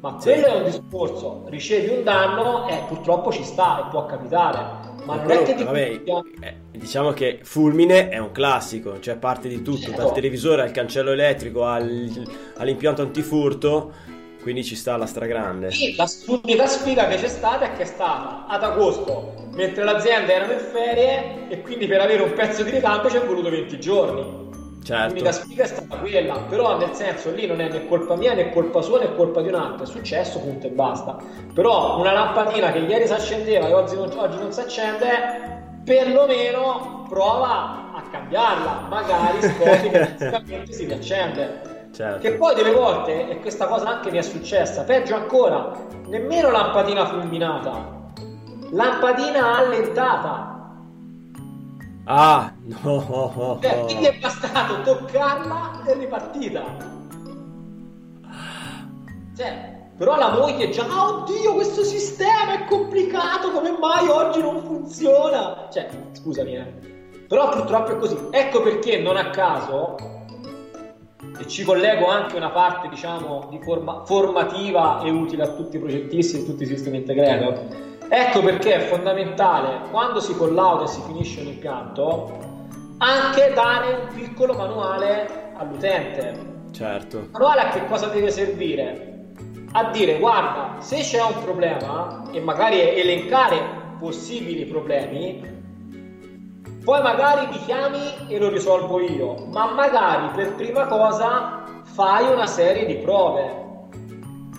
ma 0.00 0.14
quello 0.14 0.46
è 0.46 0.56
un 0.56 0.64
discorso, 0.64 1.44
ricevi 1.48 1.94
un 1.98 2.04
danno 2.04 2.66
e 2.68 2.84
purtroppo 2.88 3.30
ci 3.30 3.44
sta 3.44 3.84
e 3.86 3.90
può 3.90 4.06
capitare. 4.06 4.88
Ma 5.04 5.16
non 5.16 5.30
è 5.30 5.42
che 5.42 5.54
ti 5.54 5.62
Vabbè, 5.62 6.00
eh, 6.40 6.56
diciamo 6.70 7.12
che 7.12 7.40
fulmine 7.42 8.08
è 8.08 8.16
un 8.16 8.32
classico, 8.32 8.98
cioè 9.00 9.16
parte 9.16 9.48
di 9.48 9.60
tutto, 9.60 9.88
Certo. 9.88 10.00
dal 10.00 10.12
televisore 10.12 10.62
al 10.62 10.70
cancello 10.70 11.10
elettrico 11.10 11.64
al- 11.66 12.26
all'impianto 12.56 13.02
antifurto, 13.02 13.92
quindi 14.40 14.64
ci 14.64 14.74
sta 14.74 14.96
la 14.96 15.06
stragrande. 15.06 15.70
Sì, 15.70 15.94
la 15.96 16.08
l'unica 16.26 16.66
sfiga 16.66 17.06
che 17.06 17.16
c'è 17.16 17.28
stata 17.28 17.70
è 17.70 17.76
che 17.76 17.82
è 17.82 17.86
stata 17.86 18.46
ad 18.46 18.62
agosto, 18.62 19.34
mentre 19.52 19.84
l'azienda 19.84 20.32
era 20.32 20.50
in 20.50 20.60
ferie 20.60 21.48
e 21.50 21.60
quindi 21.60 21.86
per 21.86 22.00
avere 22.00 22.22
un 22.22 22.32
pezzo 22.32 22.62
di 22.62 22.70
ricambio 22.70 23.10
ci 23.10 23.16
è 23.16 23.24
voluto 23.26 23.50
20 23.50 23.78
giorni. 23.78 24.48
L'unica 24.88 25.30
Certo. 25.30 25.32
sfiga 25.32 25.62
è 25.64 25.66
stata 25.66 25.96
quella, 25.98 26.40
però 26.48 26.78
nel 26.78 26.94
senso 26.94 27.30
lì 27.30 27.46
non 27.46 27.60
è 27.60 27.68
né 27.68 27.86
colpa 27.86 28.16
mia 28.16 28.32
né 28.32 28.50
colpa 28.50 28.80
sua 28.80 28.98
né 28.98 29.14
colpa 29.14 29.42
di 29.42 29.48
un 29.48 29.54
altro, 29.54 29.84
è 29.84 29.86
successo 29.86 30.40
punto 30.40 30.66
e 30.66 30.70
basta. 30.70 31.16
Però 31.54 31.98
una 31.98 32.12
lampadina 32.12 32.72
che 32.72 32.78
ieri 32.78 33.06
si 33.06 33.12
accendeva 33.12 33.68
e 33.68 33.72
oggi 33.74 33.94
non, 33.94 34.10
oggi 34.16 34.38
non 34.38 34.52
si 34.52 34.60
accende, 34.60 35.08
perlomeno 35.84 37.06
prova 37.08 37.92
a 37.94 38.02
cambiarla, 38.10 38.86
magari 38.88 39.42
scopri 39.42 39.90
che 39.90 40.06
fisicamente 40.06 40.72
si 40.72 40.84
riaccende. 40.86 41.88
Certo. 41.92 42.20
Che 42.20 42.32
poi 42.34 42.54
delle 42.54 42.72
volte, 42.72 43.28
e 43.28 43.40
questa 43.40 43.66
cosa 43.66 43.88
anche 43.88 44.10
mi 44.10 44.18
è 44.18 44.22
successa, 44.22 44.84
peggio 44.84 45.14
ancora, 45.14 45.72
nemmeno 46.06 46.50
lampadina 46.50 47.04
fulminata, 47.06 47.98
lampadina 48.70 49.56
allentata. 49.58 50.59
Ah, 52.12 52.52
no. 52.82 53.58
Cioè, 53.62 53.84
quindi 53.84 54.06
è 54.06 54.18
bastato 54.18 54.82
toccarla 54.82 55.84
e 55.86 55.94
ripartita. 55.94 56.62
Cioè, 59.36 59.78
però 59.96 60.16
la 60.16 60.32
moglie 60.32 60.70
già, 60.70 60.86
"Ah, 60.88 61.08
oddio, 61.08 61.54
questo 61.54 61.84
sistema 61.84 62.54
è 62.54 62.64
complicato, 62.64 63.52
come 63.52 63.76
mai 63.78 64.08
oggi 64.08 64.40
non 64.40 64.60
funziona? 64.60 65.68
Cioè, 65.72 65.88
scusami, 66.12 66.56
eh. 66.56 66.72
Però 67.28 67.48
purtroppo 67.48 67.92
è 67.92 67.98
così. 67.98 68.18
Ecco 68.32 68.60
perché 68.62 68.98
non 68.98 69.16
a 69.16 69.30
caso, 69.30 69.94
e 71.38 71.46
ci 71.46 71.62
collego 71.62 72.08
anche 72.08 72.34
una 72.34 72.50
parte, 72.50 72.88
diciamo, 72.88 73.46
di 73.50 73.60
forma- 73.62 74.02
formativa 74.04 75.00
e 75.04 75.10
utile 75.10 75.44
a 75.44 75.48
tutti 75.52 75.76
i 75.76 75.78
progettisti 75.78 76.38
e 76.38 76.44
tutti 76.44 76.64
i 76.64 76.66
sistemi 76.66 76.96
integrator. 76.96 77.88
Ecco 78.12 78.42
perché 78.42 78.74
è 78.74 78.80
fondamentale, 78.88 79.88
quando 79.92 80.18
si 80.18 80.34
collauda 80.34 80.82
e 80.82 80.88
si 80.88 81.00
finisce 81.02 81.42
un 81.42 81.46
impianto, 81.46 82.38
anche 82.98 83.52
dare 83.54 84.00
un 84.00 84.08
piccolo 84.12 84.54
manuale 84.54 85.52
all'utente. 85.56 86.64
Certo. 86.72 87.28
Manuale 87.30 87.60
a 87.60 87.68
che 87.68 87.86
cosa 87.86 88.06
deve 88.08 88.32
servire? 88.32 89.28
A 89.74 89.90
dire, 89.90 90.18
guarda, 90.18 90.80
se 90.80 91.02
c'è 91.02 91.22
un 91.22 91.40
problema, 91.44 92.24
e 92.32 92.40
magari 92.40 92.80
elencare 92.80 93.60
possibili 94.00 94.64
problemi, 94.64 95.58
poi 96.82 97.02
magari 97.02 97.46
mi 97.46 97.64
chiami 97.64 98.26
e 98.26 98.40
lo 98.40 98.48
risolvo 98.48 98.98
io, 98.98 99.46
ma 99.52 99.70
magari 99.72 100.34
per 100.34 100.54
prima 100.56 100.86
cosa 100.86 101.62
fai 101.84 102.26
una 102.26 102.46
serie 102.46 102.86
di 102.86 102.96
prove. 102.96 103.58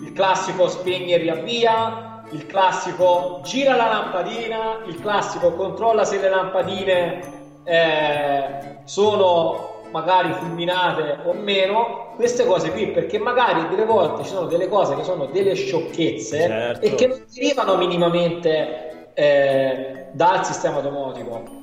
Il 0.00 0.14
classico 0.14 0.68
spegni 0.68 1.12
e 1.12 1.18
riavvia, 1.18 2.11
il 2.32 2.46
classico 2.46 3.40
gira 3.44 3.76
la 3.76 3.86
lampadina, 3.86 4.78
il 4.86 5.00
classico 5.00 5.52
controlla 5.52 6.04
se 6.04 6.18
le 6.18 6.28
lampadine 6.28 7.20
eh, 7.64 8.78
sono 8.84 9.70
magari 9.90 10.32
fulminate 10.32 11.18
o 11.24 11.34
meno, 11.34 12.12
queste 12.16 12.46
cose 12.46 12.70
qui, 12.72 12.88
perché 12.88 13.18
magari 13.18 13.68
delle 13.68 13.84
volte 13.84 14.22
ci 14.22 14.30
sono 14.30 14.46
delle 14.46 14.68
cose 14.68 14.96
che 14.96 15.04
sono 15.04 15.26
delle 15.26 15.54
sciocchezze 15.54 16.38
Certo. 16.38 16.86
e 16.86 16.94
che 16.94 17.06
non 17.06 17.24
derivano 17.32 17.76
minimamente 17.76 19.12
eh, 19.14 20.06
dal 20.12 20.44
sistema 20.46 20.80
domotico. 20.80 21.60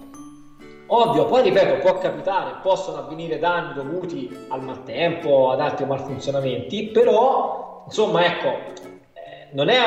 Ovvio, 0.92 1.26
poi 1.26 1.44
ripeto, 1.44 1.80
può 1.82 1.98
capitare, 2.00 2.60
possono 2.62 2.98
avvenire 2.98 3.38
danni 3.38 3.74
dovuti 3.74 4.46
al 4.50 4.64
maltempo, 4.64 5.52
ad 5.52 5.60
altri 5.60 5.86
malfunzionamenti, 5.86 6.88
però 6.88 7.84
insomma, 7.86 8.26
ecco, 8.26 8.48
eh, 8.48 9.50
non 9.52 9.70
è 9.70 9.78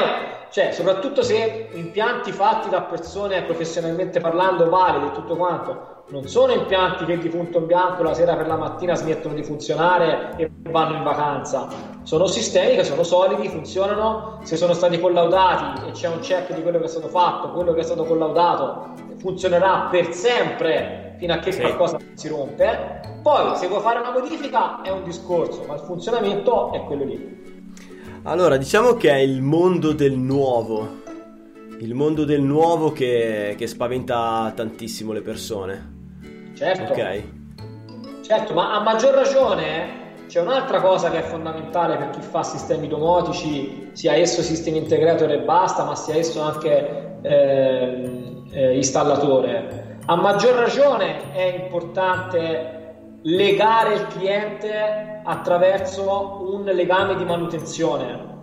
cioè, 0.52 0.70
soprattutto 0.70 1.22
se 1.22 1.70
impianti 1.72 2.30
fatti 2.30 2.68
da 2.68 2.82
persone 2.82 3.42
professionalmente 3.42 4.20
parlando 4.20 4.68
validi 4.68 5.06
e 5.06 5.10
tutto 5.12 5.34
quanto, 5.34 6.04
non 6.10 6.28
sono 6.28 6.52
impianti 6.52 7.06
che 7.06 7.16
di 7.16 7.30
punto 7.30 7.56
in 7.56 7.66
bianco 7.66 8.02
la 8.02 8.12
sera 8.12 8.36
per 8.36 8.46
la 8.46 8.56
mattina 8.56 8.94
smettono 8.94 9.34
di 9.34 9.42
funzionare 9.42 10.34
e 10.36 10.50
vanno 10.68 10.96
in 10.96 11.04
vacanza. 11.04 11.68
Sono 12.02 12.26
sistemi 12.26 12.76
che 12.76 12.84
sono 12.84 13.02
solidi, 13.02 13.48
funzionano, 13.48 14.40
se 14.42 14.56
sono 14.56 14.74
stati 14.74 15.00
collaudati 15.00 15.88
e 15.88 15.92
c'è 15.92 16.08
un 16.08 16.18
check 16.18 16.52
di 16.52 16.60
quello 16.60 16.78
che 16.78 16.84
è 16.84 16.88
stato 16.88 17.08
fatto, 17.08 17.52
quello 17.52 17.72
che 17.72 17.80
è 17.80 17.84
stato 17.84 18.04
collaudato 18.04 18.90
funzionerà 19.20 19.88
per 19.90 20.12
sempre 20.12 21.14
fino 21.16 21.32
a 21.32 21.38
che 21.38 21.52
Sì. 21.52 21.60
qualcosa 21.60 21.96
non 21.96 22.14
si 22.14 22.28
rompe. 22.28 23.00
Poi, 23.22 23.56
se 23.56 23.68
vuoi 23.68 23.80
fare 23.80 24.00
una 24.00 24.10
modifica 24.10 24.82
è 24.82 24.90
un 24.90 25.02
discorso, 25.02 25.64
ma 25.66 25.74
il 25.74 25.80
funzionamento 25.80 26.72
è 26.74 26.82
quello 26.84 27.04
lì. 27.04 27.40
Allora, 28.24 28.56
diciamo 28.56 28.94
che 28.94 29.10
è 29.10 29.16
il 29.16 29.42
mondo 29.42 29.92
del 29.92 30.12
nuovo. 30.12 31.00
Il 31.80 31.92
mondo 31.92 32.24
del 32.24 32.40
nuovo 32.40 32.92
che, 32.92 33.56
che 33.58 33.66
spaventa 33.66 34.52
tantissimo 34.54 35.10
le 35.12 35.22
persone. 35.22 36.52
Certo. 36.54 36.92
Ok? 36.92 37.22
Certo, 38.20 38.54
ma 38.54 38.76
a 38.76 38.80
maggior 38.80 39.12
ragione 39.14 39.64
eh, 39.64 40.26
c'è 40.28 40.40
un'altra 40.40 40.80
cosa 40.80 41.10
che 41.10 41.18
è 41.18 41.22
fondamentale 41.22 41.96
per 41.96 42.10
chi 42.10 42.20
fa 42.20 42.44
sistemi 42.44 42.86
domotici, 42.86 43.88
sia 43.90 44.14
esso 44.14 44.40
sistema 44.40 44.76
integrator 44.76 45.32
e 45.32 45.40
basta, 45.40 45.82
ma 45.82 45.96
sia 45.96 46.14
esso 46.14 46.40
anche 46.42 47.18
ehm, 47.22 48.44
eh, 48.52 48.76
installatore. 48.76 49.98
A 50.06 50.14
maggior 50.14 50.54
ragione 50.54 51.32
è 51.32 51.64
importante 51.64 52.81
legare 53.22 53.94
il 53.94 54.06
cliente 54.08 55.20
attraverso 55.24 56.40
un 56.42 56.64
legame 56.64 57.14
di 57.14 57.24
manutenzione, 57.24 58.40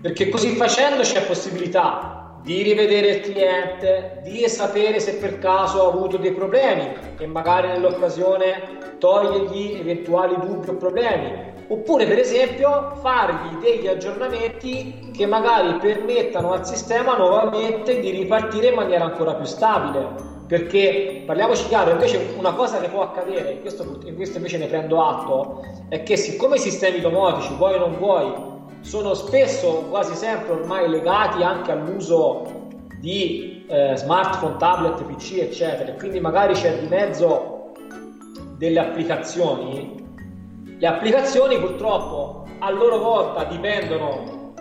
perché 0.00 0.28
così 0.28 0.56
facendo 0.56 1.02
c'è 1.02 1.26
possibilità 1.26 2.38
di 2.42 2.62
rivedere 2.62 3.08
il 3.08 3.20
cliente, 3.20 4.20
di 4.22 4.48
sapere 4.48 4.98
se 4.98 5.16
per 5.16 5.38
caso 5.38 5.84
ha 5.84 5.88
avuto 5.88 6.16
dei 6.16 6.32
problemi 6.32 6.90
e 7.18 7.26
magari 7.26 7.68
nell'occasione 7.68 8.96
togliergli 8.98 9.76
eventuali 9.78 10.36
dubbi 10.38 10.70
o 10.70 10.76
problemi. 10.76 11.48
Oppure, 11.68 12.06
per 12.06 12.18
esempio, 12.18 12.96
fargli 13.00 13.56
degli 13.58 13.86
aggiornamenti 13.86 15.10
che 15.14 15.26
magari 15.26 15.74
permettano 15.74 16.52
al 16.52 16.66
sistema 16.66 17.16
nuovamente 17.16 18.00
di 18.00 18.10
ripartire 18.10 18.68
in 18.68 18.74
maniera 18.74 19.04
ancora 19.04 19.34
più 19.34 19.44
stabile. 19.44 20.29
Perché 20.50 21.22
parliamoci 21.26 21.68
chiaro, 21.68 21.92
invece 21.92 22.34
una 22.36 22.52
cosa 22.54 22.80
che 22.80 22.88
può 22.88 23.02
accadere, 23.02 23.60
questo, 23.60 24.00
in 24.04 24.16
questo 24.16 24.38
invece 24.38 24.58
ne 24.58 24.66
prendo 24.66 25.00
atto, 25.00 25.64
è 25.88 26.02
che 26.02 26.16
siccome 26.16 26.56
i 26.56 26.58
sistemi 26.58 26.98
domotici, 26.98 27.54
vuoi 27.54 27.74
o 27.74 27.78
non 27.78 27.96
vuoi, 27.96 28.32
sono 28.80 29.14
spesso, 29.14 29.84
quasi 29.88 30.12
sempre 30.16 30.54
ormai 30.54 30.90
legati 30.90 31.44
anche 31.44 31.70
all'uso 31.70 32.66
di 32.98 33.64
eh, 33.68 33.94
smartphone, 33.94 34.56
tablet, 34.56 35.04
PC, 35.04 35.38
eccetera, 35.38 35.92
e 35.92 35.94
quindi 35.94 36.18
magari 36.18 36.54
c'è 36.54 36.80
di 36.80 36.88
mezzo 36.88 37.70
delle 38.56 38.80
applicazioni. 38.80 40.04
Le 40.80 40.86
applicazioni 40.88 41.60
purtroppo 41.60 42.44
a 42.58 42.70
loro 42.70 42.98
volta 42.98 43.44
dipendono 43.44 44.52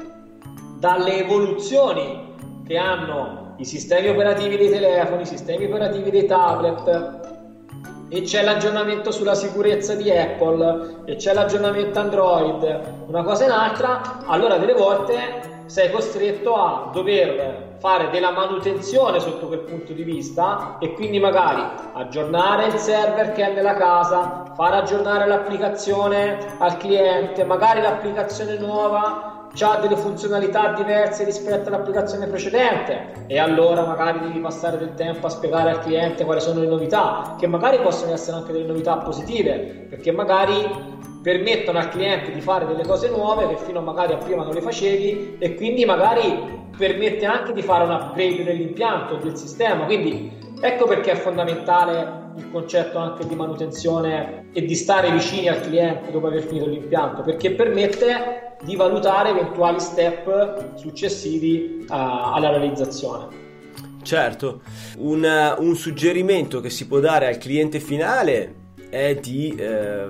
dalle 0.78 1.18
evoluzioni 1.18 2.36
che 2.68 2.78
hanno 2.78 3.39
i 3.60 3.66
sistemi 3.66 4.08
operativi 4.08 4.56
dei 4.56 4.70
telefoni, 4.70 5.24
i 5.24 5.26
sistemi 5.26 5.66
operativi 5.66 6.10
dei 6.10 6.26
tablet, 6.26 7.18
e 8.08 8.22
c'è 8.22 8.42
l'aggiornamento 8.42 9.12
sulla 9.12 9.36
sicurezza 9.36 9.96
di 9.96 10.10
Apple, 10.10 11.04
e 11.06 11.18
c'è 11.18 11.34
l'aggiornamento 11.34 12.00
Android, 12.00 12.80
una 13.08 13.24
cosa 13.24 13.44
e 13.44 13.48
un'altra, 13.48 14.24
allora 14.26 14.58
delle 14.58 14.74
volte 14.74 15.58
sei 15.66 15.92
costretto 15.92 16.56
a 16.56 16.90
dover 16.92 17.76
fare 17.80 18.10
della 18.10 18.32
manutenzione 18.32 19.20
sotto 19.20 19.48
quel 19.48 19.60
punto 19.60 19.94
di 19.94 20.04
vista 20.04 20.78
e 20.80 20.94
quindi 20.94 21.20
magari 21.20 21.62
aggiornare 21.94 22.66
il 22.66 22.78
server 22.78 23.32
che 23.34 23.46
è 23.46 23.54
nella 23.54 23.76
casa, 23.76 24.52
far 24.56 24.74
aggiornare 24.74 25.28
l'applicazione 25.28 26.56
al 26.58 26.78
cliente, 26.78 27.44
magari 27.44 27.82
l'applicazione 27.82 28.58
nuova 28.58 29.39
ha 29.62 29.80
delle 29.80 29.96
funzionalità 29.96 30.74
diverse 30.74 31.24
rispetto 31.24 31.70
all'applicazione 31.70 32.28
precedente. 32.28 33.26
E 33.28 33.40
allora 33.40 33.86
magari 33.86 34.20
devi 34.20 34.40
passare 34.40 34.78
del 34.78 34.94
tempo 34.94 35.28
a 35.28 35.30
spiegare 35.30 35.72
al 35.72 35.80
cliente 35.80 36.26
quali 36.26 36.42
sono 36.42 36.60
le 36.60 36.68
novità, 36.68 37.36
che 37.38 37.48
magari 37.48 37.80
possono 37.80 38.14
essere 38.14 38.38
anche 38.38 38.52
delle 38.52 38.66
novità 38.66 38.98
positive, 38.98 39.88
perché 39.90 40.12
magari 40.12 40.98
permettono 41.22 41.80
al 41.80 41.90
cliente 41.90 42.32
di 42.32 42.42
fare 42.42 42.66
delle 42.66 42.86
cose 42.86 43.10
nuove 43.10 43.48
che 43.50 43.58
fino 43.58 43.82
magari 43.82 44.14
a 44.14 44.18
prima 44.18 44.44
non 44.44 44.54
le 44.54 44.62
facevi 44.62 45.36
e 45.38 45.56
quindi 45.56 45.84
magari 45.84 46.58
permette 46.78 47.26
anche 47.26 47.52
di 47.52 47.62
fare 47.62 47.84
un 47.84 47.92
upgrade 47.92 48.44
dell'impianto, 48.44 49.16
del 49.16 49.36
sistema, 49.36 49.84
quindi 49.84 50.32
ecco 50.62 50.86
perché 50.86 51.12
è 51.12 51.16
fondamentale 51.16 52.28
il 52.38 52.50
concetto 52.52 52.98
anche 52.98 53.28
di 53.28 53.36
manutenzione 53.36 54.48
e 54.54 54.64
di 54.64 54.76
stare 54.76 55.12
vicini 55.12 55.50
al 55.50 55.60
cliente 55.60 56.10
dopo 56.12 56.28
aver 56.28 56.44
finito 56.44 56.68
l'impianto, 56.68 57.22
perché 57.22 57.52
permette 57.52 58.49
di 58.62 58.76
valutare 58.76 59.30
eventuali 59.30 59.80
step 59.80 60.76
successivi 60.76 61.86
uh, 61.88 61.94
alla 61.94 62.50
realizzazione. 62.50 63.48
Certo, 64.02 64.62
un, 64.98 65.56
un, 65.58 65.76
suggerimento 65.76 66.62
che 66.62 66.70
si 66.70 66.88
può 66.88 67.00
dare 67.00 67.28
al 67.28 67.38
cliente 67.38 67.80
finale 67.80 68.56
è 68.90 69.16
di 69.16 69.54
eh, 69.56 70.08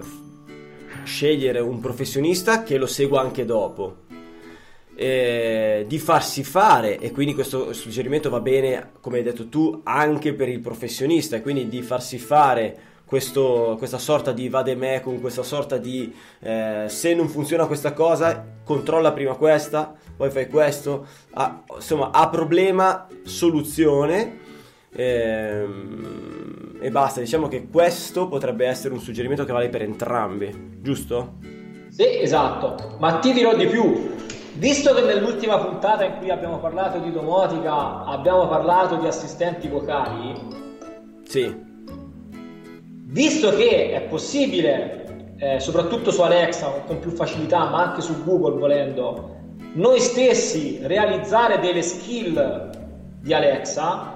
scegliere 1.04 1.60
un 1.60 1.80
professionista 1.80 2.64
che 2.64 2.78
lo 2.78 2.86
segua 2.86 3.22
anche 3.22 3.46
dopo. 3.46 4.08
Eh, 4.96 5.86
di 5.88 5.98
farsi 5.98 6.44
fare 6.44 7.00
e 7.00 7.12
quindi 7.12 7.34
questo 7.34 7.72
suggerimento 7.72 8.30
va 8.30 8.42
bene 8.42 8.92
come 9.00 9.18
hai 9.18 9.24
detto 9.24 9.48
tu 9.48 9.80
anche 9.86 10.34
per 10.34 10.50
il 10.50 10.60
professionista 10.60 11.42
quindi 11.42 11.70
di 11.70 11.82
farsi 11.82 12.18
fare 12.18 12.89
questo, 13.10 13.74
questa 13.80 13.98
sorta 13.98 14.32
di 14.32 14.50
vademecum, 14.50 15.20
questa 15.20 15.42
sorta 15.42 15.78
di 15.78 16.14
eh, 16.42 16.86
se 16.88 17.16
non 17.16 17.28
funziona 17.28 17.66
questa 17.66 17.92
cosa 17.92 18.46
controlla 18.64 19.14
prima 19.14 19.34
questa, 19.34 19.96
poi 20.16 20.30
fai 20.30 20.48
questo, 20.48 21.08
ah, 21.32 21.64
insomma 21.74 22.12
ha 22.12 22.30
problema, 22.30 23.08
soluzione 23.24 24.42
ehm, 24.94 26.78
e 26.80 26.92
basta, 26.92 27.20
diciamo 27.20 27.48
che 27.48 27.68
questo 27.68 28.28
potrebbe 28.28 28.68
essere 28.68 28.94
un 28.94 29.00
suggerimento 29.00 29.44
che 29.44 29.54
vale 29.54 29.70
per 29.70 29.82
entrambi, 29.82 30.78
giusto? 30.80 31.38
Sì, 31.90 32.22
esatto, 32.22 32.96
ma 33.00 33.18
ti 33.18 33.34
dirò 33.34 33.56
di 33.56 33.66
più, 33.66 34.18
Visto 34.54 34.94
che 34.94 35.02
nell'ultima 35.02 35.58
puntata 35.58 36.04
in 36.04 36.18
cui 36.18 36.30
abbiamo 36.30 36.58
parlato 36.60 37.00
di 37.00 37.14
domotica 37.14 38.04
abbiamo 38.04 38.46
parlato 38.50 38.98
di 38.98 39.08
assistenti 39.08 39.70
vocali, 39.70 40.34
sì. 41.24 41.69
Visto 43.12 43.50
che 43.56 43.92
è 43.94 44.02
possibile, 44.02 45.34
eh, 45.38 45.60
soprattutto 45.60 46.12
su 46.12 46.22
Alexa 46.22 46.68
con 46.86 47.00
più 47.00 47.10
facilità, 47.10 47.68
ma 47.68 47.86
anche 47.86 48.02
su 48.02 48.24
Google 48.24 48.60
volendo, 48.60 49.36
noi 49.74 50.00
stessi 50.00 50.78
realizzare 50.84 51.58
delle 51.58 51.82
skill 51.82 52.70
di 53.20 53.34
Alexa, 53.34 54.14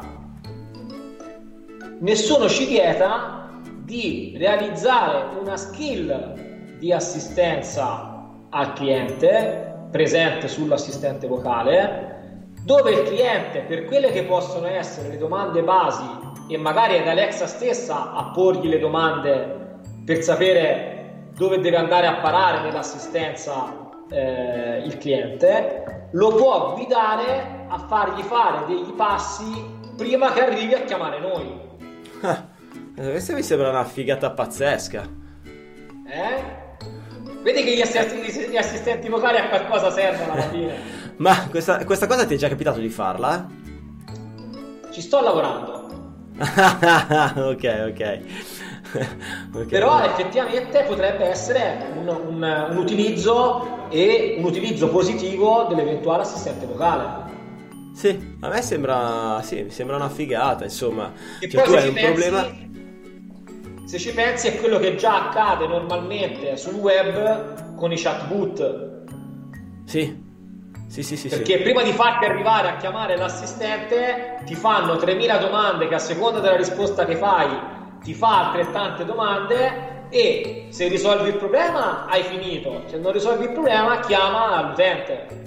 nessuno 2.01 2.47
ci 2.47 2.67
vieta 2.67 3.49
di 3.83 4.35
realizzare 4.37 5.39
una 5.39 5.57
skill 5.57 6.77
di 6.77 6.93
assistenza 6.93 8.29
al 8.51 8.73
cliente 8.73 9.87
presente 9.89 10.47
sull'assistente 10.47 11.25
vocale, 11.25 12.41
dove 12.63 12.91
il 12.91 13.01
cliente, 13.03 13.61
per 13.61 13.85
quelle 13.85 14.11
che 14.11 14.23
possono 14.23 14.67
essere 14.67 15.09
le 15.09 15.17
domande 15.17 15.63
basi 15.63 16.31
e 16.47 16.57
magari 16.57 16.95
è 16.95 17.07
Alexa 17.07 17.47
stessa 17.47 18.13
a 18.13 18.31
porgli 18.33 18.67
le 18.67 18.79
domande 18.79 19.79
per 20.05 20.21
sapere 20.21 21.29
dove 21.35 21.59
deve 21.59 21.77
andare 21.77 22.07
a 22.07 22.15
parare 22.15 22.61
nell'assistenza 22.61 23.91
eh, 24.09 24.83
il 24.85 24.97
cliente, 24.97 26.09
lo 26.11 26.35
può 26.35 26.73
guidare 26.75 27.65
a 27.67 27.79
fargli 27.79 28.21
fare 28.21 28.65
degli 28.67 28.91
passi 28.91 29.81
prima 29.97 30.31
che 30.31 30.43
arrivi 30.43 30.73
a 30.73 30.83
chiamare 30.83 31.19
noi. 31.19 31.59
Ah, 32.21 32.45
questa 32.95 33.33
mi 33.33 33.41
sembra 33.41 33.69
una 33.69 33.83
figata 33.83 34.31
pazzesca. 34.31 35.09
Eh? 36.07 36.61
Vedi 37.41 37.63
che 37.63 37.75
gli 37.75 37.81
assistenti, 37.81 38.49
gli 38.49 38.57
assistenti 38.57 39.09
vocali 39.09 39.37
a 39.37 39.49
qualcosa 39.49 39.91
servono 39.91 40.33
alla 40.33 40.41
fine. 40.43 40.75
Ma 41.17 41.47
questa, 41.49 41.83
questa 41.83 42.07
cosa 42.07 42.25
ti 42.25 42.35
è 42.35 42.37
già 42.37 42.47
capitato 42.47 42.79
di 42.79 42.89
farla? 42.89 43.47
Ci 44.91 45.01
sto 45.01 45.21
lavorando. 45.21 45.72
ok, 47.35 47.85
ok. 47.89 48.19
okay. 49.53 49.65
Però 49.67 50.03
effettivamente 50.03 50.83
potrebbe 50.83 51.25
essere 51.25 51.87
un, 51.95 52.07
un, 52.07 52.67
un, 52.69 52.77
utilizzo 52.77 53.87
e 53.89 54.35
un 54.37 54.43
utilizzo 54.43 54.89
positivo 54.89 55.65
dell'eventuale 55.69 56.23
assistente 56.23 56.65
vocale. 56.65 57.31
Sì, 57.93 58.37
a 58.41 58.49
me 58.49 58.61
sembra, 58.61 59.41
sì, 59.43 59.67
sembra 59.69 59.95
una 59.95 60.09
figata, 60.09 60.63
insomma. 60.63 61.13
E 61.39 61.49
cioè, 61.49 61.63
poi 61.63 61.71
tu 61.71 61.77
hai 61.77 61.87
un 61.87 61.93
pensi, 61.93 62.11
problema... 62.11 62.61
Se 63.85 63.99
ci 63.99 64.13
pensi 64.13 64.47
è 64.47 64.59
quello 64.59 64.79
che 64.79 64.95
già 64.95 65.27
accade 65.27 65.67
normalmente 65.67 66.57
sul 66.57 66.73
web 66.75 67.75
con 67.75 67.91
i 67.91 67.97
chatbot. 67.97 69.01
Sì, 69.85 70.32
sì, 70.93 71.01
sì, 71.01 71.15
sì, 71.15 71.27
Perché 71.27 71.59
prima 71.59 71.81
di 71.81 71.91
farti 71.91 72.25
arrivare 72.25 72.67
a 72.67 72.77
chiamare 72.77 73.17
l'assistente 73.17 74.41
ti 74.45 74.53
fanno 74.53 74.95
3000 74.95 75.37
domande 75.37 75.87
che 75.87 75.95
a 75.95 75.99
seconda 75.99 76.39
della 76.39 76.55
risposta 76.55 77.05
che 77.05 77.15
fai 77.15 77.49
ti 78.03 78.13
fa 78.13 78.49
altrettante 78.49 79.03
domande 79.03 80.07
e 80.09 80.67
se 80.69 80.87
risolvi 80.89 81.29
il 81.29 81.37
problema 81.37 82.05
hai 82.05 82.21
finito, 82.21 82.83
se 82.85 82.99
non 82.99 83.11
risolvi 83.11 83.45
il 83.45 83.51
problema 83.53 84.01
chiama 84.01 84.61
l'utente. 84.61 85.41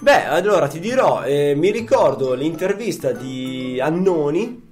Beh, 0.00 0.26
allora 0.26 0.68
ti 0.68 0.80
dirò, 0.80 1.22
eh, 1.24 1.54
mi 1.56 1.70
ricordo 1.70 2.34
l'intervista 2.34 3.12
di 3.12 3.80
Annoni 3.80 4.69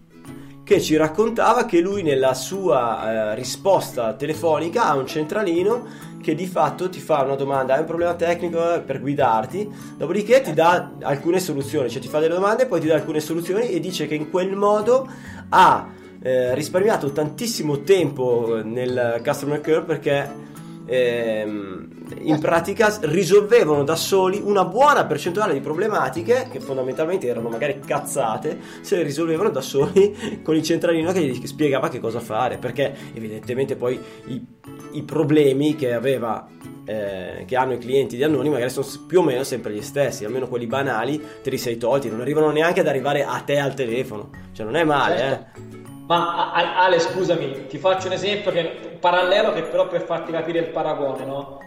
che 0.68 0.83
ci 0.83 0.96
raccontava 0.96 1.64
che 1.64 1.81
lui 1.81 2.02
nella 2.02 2.35
sua 2.35 3.31
eh, 3.31 3.35
risposta 3.35 4.12
telefonica 4.12 4.85
a 4.85 4.96
un 4.96 5.07
centralino 5.07 5.87
che 6.20 6.35
di 6.35 6.46
fatto 6.46 6.90
ti 6.90 7.00
fa 7.00 7.22
una 7.22 7.37
domanda, 7.37 7.72
hai 7.72 7.81
un 7.81 7.87
problema 7.87 8.12
tecnico 8.12 8.74
eh, 8.74 8.81
per 8.81 9.00
guidarti, 9.00 9.66
dopodiché 9.96 10.42
ti 10.42 10.52
dà 10.52 10.90
alcune 11.00 11.40
soluzioni, 11.40 11.88
cioè 11.88 12.02
ti 12.02 12.09
fa 12.09 12.18
delle 12.18 12.35
domande, 12.35 12.66
poi 12.66 12.81
ti 12.81 12.87
dà 12.87 12.96
alcune 12.96 13.20
soluzioni 13.20 13.70
e 13.70 13.81
dice 13.81 14.07
che 14.07 14.14
in 14.14 14.28
quel 14.28 14.54
modo 14.57 15.11
ha 15.48 15.88
eh, 16.20 16.54
risparmiato 16.54 17.12
tantissimo 17.12 17.81
tempo 17.81 18.61
nel 18.62 19.22
customer 19.24 19.62
care 19.62 19.85
perché 19.85 20.31
ehm, 20.88 21.88
in 22.22 22.38
pratica 22.40 22.96
risolvevano 23.03 23.85
da 23.85 23.94
soli 23.94 24.40
una 24.42 24.64
buona 24.64 25.05
percentuale 25.05 25.53
di 25.53 25.61
problematiche 25.61 26.48
che 26.51 26.61
fondamentalmente 26.61 27.27
erano 27.27 27.48
magari 27.48 27.79
cazzate 27.81 28.59
se 28.81 28.96
le 28.96 29.03
risolvevano 29.03 29.51
da 29.51 29.61
soli 29.61 30.40
con 30.42 30.57
il 30.57 30.62
centralino 30.62 31.12
che 31.12 31.20
gli 31.20 31.46
spiegava 31.46 31.88
che 31.88 32.01
cosa 32.01 32.20
fare 32.20 32.57
perché 32.57 32.94
evidentemente 33.12 33.77
poi 33.77 34.01
i, 34.27 34.44
i 34.92 35.03
problemi 35.03 35.77
che 35.77 35.92
aveva 35.92 36.48
eh, 36.85 37.44
che 37.46 37.57
hanno 37.57 37.74
i 37.74 37.79
clienti 37.79 38.16
di 38.16 38.24
Annoni 38.24 38.48
magari 38.48 38.70
sono 38.70 38.87
più 39.07 39.20
o 39.20 39.22
meno 39.22 39.44
sempre 39.44 39.72
gli 39.72 39.83
stessi 39.83 40.24
almeno 40.24 40.48
quelli 40.48 40.66
banali 40.66 41.22
te 41.42 41.51
li 41.51 41.59
sei 41.59 41.77
tolti 41.77 42.09
non 42.09 42.20
arrivano 42.20 42.51
neanche 42.51 42.81
ad 42.81 42.87
arrivare 42.87 43.24
a 43.24 43.38
te 43.44 43.59
al 43.59 43.74
telefono 43.74 44.31
cioè 44.53 44.64
non 44.64 44.77
è 44.77 44.85
male 44.85 45.18
certo. 45.18 45.61
eh 45.61 45.88
ma 46.08 46.52
Ale, 46.52 46.98
scusami, 46.98 47.66
ti 47.66 47.76
faccio 47.76 48.06
un 48.06 48.14
esempio 48.14 48.50
che, 48.50 48.96
parallelo 48.98 49.52
che 49.52 49.64
però 49.64 49.86
per 49.86 50.00
farti 50.00 50.32
capire 50.32 50.60
il 50.60 50.68
paragone, 50.70 51.24
no? 51.26 51.60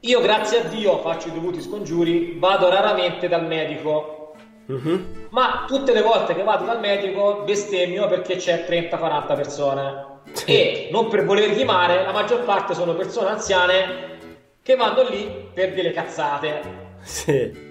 Io, 0.00 0.20
grazie 0.20 0.60
a 0.60 0.64
Dio, 0.64 0.98
faccio 0.98 1.28
i 1.28 1.32
dovuti 1.32 1.62
scongiuri, 1.62 2.36
vado 2.38 2.68
raramente 2.68 3.28
dal 3.28 3.46
medico. 3.46 4.34
Uh-huh. 4.66 5.28
Ma 5.30 5.64
tutte 5.66 5.94
le 5.94 6.02
volte 6.02 6.34
che 6.34 6.42
vado 6.42 6.66
dal 6.66 6.80
medico 6.80 7.42
bestemmio 7.46 8.06
perché 8.06 8.36
c'è 8.36 8.66
30-40 8.68 9.34
persone. 9.34 10.06
Sì. 10.32 10.44
E 10.46 10.88
non 10.92 11.08
per 11.08 11.24
voler 11.24 11.56
rimare, 11.56 12.04
la 12.04 12.12
maggior 12.12 12.44
parte 12.44 12.74
sono 12.74 12.94
persone 12.94 13.30
anziane 13.30 14.18
che 14.62 14.76
vanno 14.76 15.08
lì 15.08 15.48
per 15.54 15.72
delle 15.72 15.92
cazzate. 15.92 16.60
Sì 17.00 17.70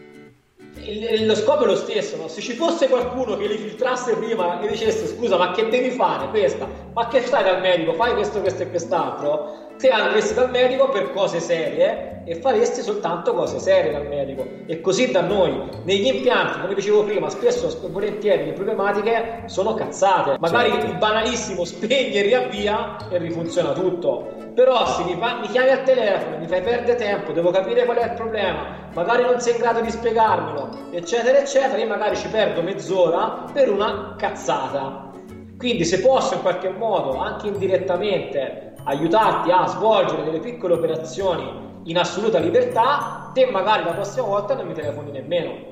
il, 0.86 1.26
lo 1.26 1.36
scopo 1.36 1.64
è 1.64 1.68
lo 1.68 1.76
stesso, 1.76 2.18
no? 2.18 2.28
se 2.28 2.42
ci 2.42 2.54
fosse 2.54 2.88
qualcuno 2.88 3.38
che 3.38 3.48
li 3.48 3.58
filtrasse 3.58 4.16
prima 4.16 4.62
e 4.62 4.68
dicesse 4.68 5.08
scusa 5.08 5.38
ma 5.38 5.52
che 5.52 5.68
devi 5.70 5.92
fare? 5.92 6.28
Questa, 6.30 6.68
ma 6.94 7.08
che 7.08 7.22
stai 7.22 7.44
dal 7.44 7.62
medico, 7.62 7.94
fai 7.94 8.14
questo, 8.14 8.42
questo 8.42 8.64
e 8.64 8.70
quest'altro, 8.70 9.70
te 9.82 9.90
andresti 9.90 10.36
dal 10.36 10.52
medico 10.52 10.90
per 10.90 11.12
cose 11.12 11.40
serie 11.40 12.22
e 12.24 12.36
faresti 12.36 12.82
soltanto 12.82 13.34
cose 13.34 13.58
serie 13.58 13.92
dal 13.92 14.06
medico. 14.06 14.46
E 14.68 14.80
così 14.80 15.10
da 15.10 15.22
noi, 15.22 15.60
negli 15.84 16.06
impianti, 16.06 16.62
come 16.62 16.76
dicevo 16.76 17.04
prima, 17.04 17.30
spesso 17.32 17.68
e 17.68 17.90
volentieri 17.90 18.46
le 18.46 18.54
problematiche 18.54 19.44
sono 19.46 19.74
cazzate. 19.74 20.38
Magari 20.40 20.70
Certo. 20.70 20.86
il 20.86 20.98
banalissimo 20.98 21.66
spegni 21.66 22.14
e 22.14 22.22
riavvia 22.22 22.98
e 23.10 23.18
rifunziona 23.18 23.72
tutto. 23.72 24.38
Però 24.54 24.86
se 24.86 25.04
mi, 25.04 25.16
fa- 25.20 25.40
mi 25.40 25.48
chiami 25.48 25.70
al 25.70 25.84
telefono, 25.84 26.38
mi 26.38 26.48
fai 26.48 26.62
perdere 26.62 26.98
tempo, 26.98 27.32
devo 27.32 27.50
capire 27.50 27.84
qual 27.86 27.98
è 27.98 28.04
il 28.04 28.14
problema, 28.14 28.90
magari 28.94 29.24
non 29.24 29.40
sei 29.40 29.54
in 29.56 29.62
grado 29.62 29.80
di 29.82 29.90
spiegarmelo, 29.90 30.70
eccetera, 30.92 31.40
eccetera, 31.40 31.78
io 31.82 31.88
magari 31.88 32.16
ci 32.18 32.28
perdo 32.28 32.62
mezz'ora 32.62 33.46
per 33.52 33.72
una 33.72 34.14
cazzata. 34.18 35.10
Quindi 35.58 35.86
se 35.86 36.02
posso 36.02 36.34
in 36.34 36.42
qualche 36.42 36.70
modo, 36.70 37.18
anche 37.18 37.48
indirettamente, 37.48 38.71
aiutarti 38.84 39.52
a 39.52 39.68
svolgere 39.68 40.24
delle 40.24 40.40
piccole 40.40 40.74
operazioni 40.74 41.70
in 41.84 41.98
assoluta 41.98 42.40
libertà, 42.40 43.32
te 43.34 43.50
magari 43.50 43.84
la 43.84 43.94
prossima 43.94 44.26
volta 44.26 44.56
non 44.56 44.68
mi 44.68 44.74
telefoni 44.74 45.12
nemmeno. 45.12 45.70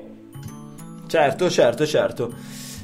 Certo, 1.06 1.50
certo, 1.50 1.86
certo. 1.86 2.32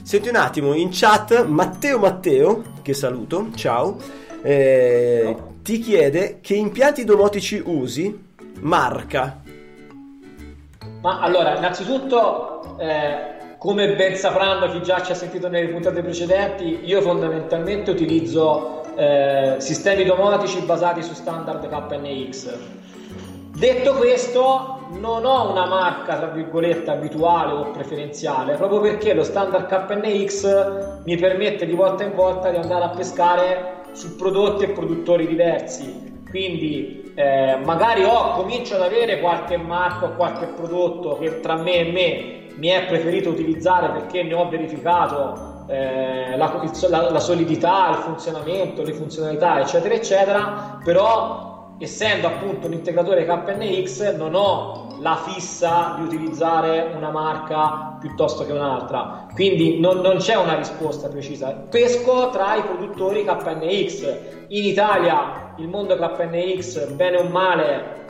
Senti 0.02 0.28
un 0.28 0.36
attimo, 0.36 0.74
in 0.74 0.90
chat 0.92 1.44
Matteo 1.46 1.98
Matteo, 1.98 2.62
che 2.82 2.94
saluto, 2.94 3.48
ciao, 3.54 3.96
eh, 4.42 5.36
ti 5.62 5.80
chiede 5.80 6.38
che 6.40 6.54
impianti 6.54 7.04
domotici 7.04 7.60
usi, 7.64 8.24
marca. 8.60 9.42
Ma 11.02 11.20
allora, 11.20 11.56
innanzitutto, 11.56 12.78
eh, 12.78 13.56
come 13.58 13.94
ben 13.96 14.16
sapranno 14.16 14.70
chi 14.70 14.82
già 14.82 15.02
ci 15.02 15.12
ha 15.12 15.14
sentito 15.16 15.48
nelle 15.48 15.68
puntate 15.68 16.02
precedenti, 16.02 16.80
io 16.84 17.00
fondamentalmente 17.00 17.90
utilizzo 17.90 18.82
eh, 18.96 19.56
sistemi 19.58 20.04
domotici 20.04 20.60
basati 20.60 21.02
su 21.02 21.12
standard 21.14 21.68
KNX. 21.68 22.54
Detto 23.56 23.94
questo, 23.94 24.80
non 24.98 25.24
ho 25.24 25.50
una 25.50 25.66
marca 25.66 26.16
tra 26.16 26.26
virgolette 26.26 26.90
abituale 26.90 27.52
o 27.52 27.70
preferenziale, 27.70 28.56
proprio 28.56 28.80
perché 28.80 29.14
lo 29.14 29.22
standard 29.22 29.66
KNX 29.66 31.02
mi 31.04 31.16
permette 31.16 31.66
di 31.66 31.72
volta 31.72 32.04
in 32.04 32.14
volta 32.14 32.50
di 32.50 32.56
andare 32.56 32.84
a 32.84 32.88
pescare 32.90 33.82
su 33.92 34.16
prodotti 34.16 34.64
e 34.64 34.68
produttori 34.68 35.26
diversi. 35.26 36.22
Quindi 36.28 37.12
eh, 37.14 37.56
magari 37.64 38.04
ho, 38.04 38.32
comincio 38.32 38.74
ad 38.74 38.82
avere 38.82 39.20
qualche 39.20 39.56
marca 39.56 40.06
o 40.06 40.16
qualche 40.16 40.46
prodotto 40.46 41.16
che 41.18 41.40
tra 41.40 41.56
me 41.56 41.76
e 41.76 41.92
me 41.92 42.54
mi 42.56 42.68
è 42.68 42.84
preferito 42.86 43.30
utilizzare 43.30 43.88
perché 43.88 44.22
ne 44.22 44.34
ho 44.34 44.48
verificato 44.48 45.55
eh, 45.66 46.36
la, 46.36 46.60
la- 46.88 47.10
la 47.10 47.20
solidità, 47.20 47.90
il 47.90 47.96
funzionamento, 47.96 48.82
le 48.82 48.92
funzionalità, 48.92 49.60
eccetera, 49.60 49.94
eccetera, 49.94 50.78
però 50.84 51.74
essendo 51.78 52.26
appunto 52.26 52.66
un 52.66 52.72
integratore 52.72 53.26
KNX 53.26 54.14
non 54.16 54.34
ho 54.34 54.96
la 55.00 55.16
fissa 55.16 55.94
di 55.98 56.04
utilizzare 56.04 56.92
una 56.96 57.10
marca 57.10 57.96
piuttosto 58.00 58.46
che 58.46 58.52
un'altra. 58.52 59.26
Quindi 59.34 59.78
non, 59.78 59.98
non 60.00 60.16
c'è 60.16 60.36
una 60.36 60.54
risposta 60.54 61.08
precisa. 61.08 61.50
Pesco 61.68 62.30
tra 62.30 62.54
i 62.54 62.62
produttori 62.62 63.24
KNX 63.24 64.16
in 64.48 64.64
Italia 64.64 65.52
il 65.58 65.68
mondo 65.68 65.96
KNX 65.96 66.86
bene 66.92 67.18
o 67.18 67.24
male 67.24 68.04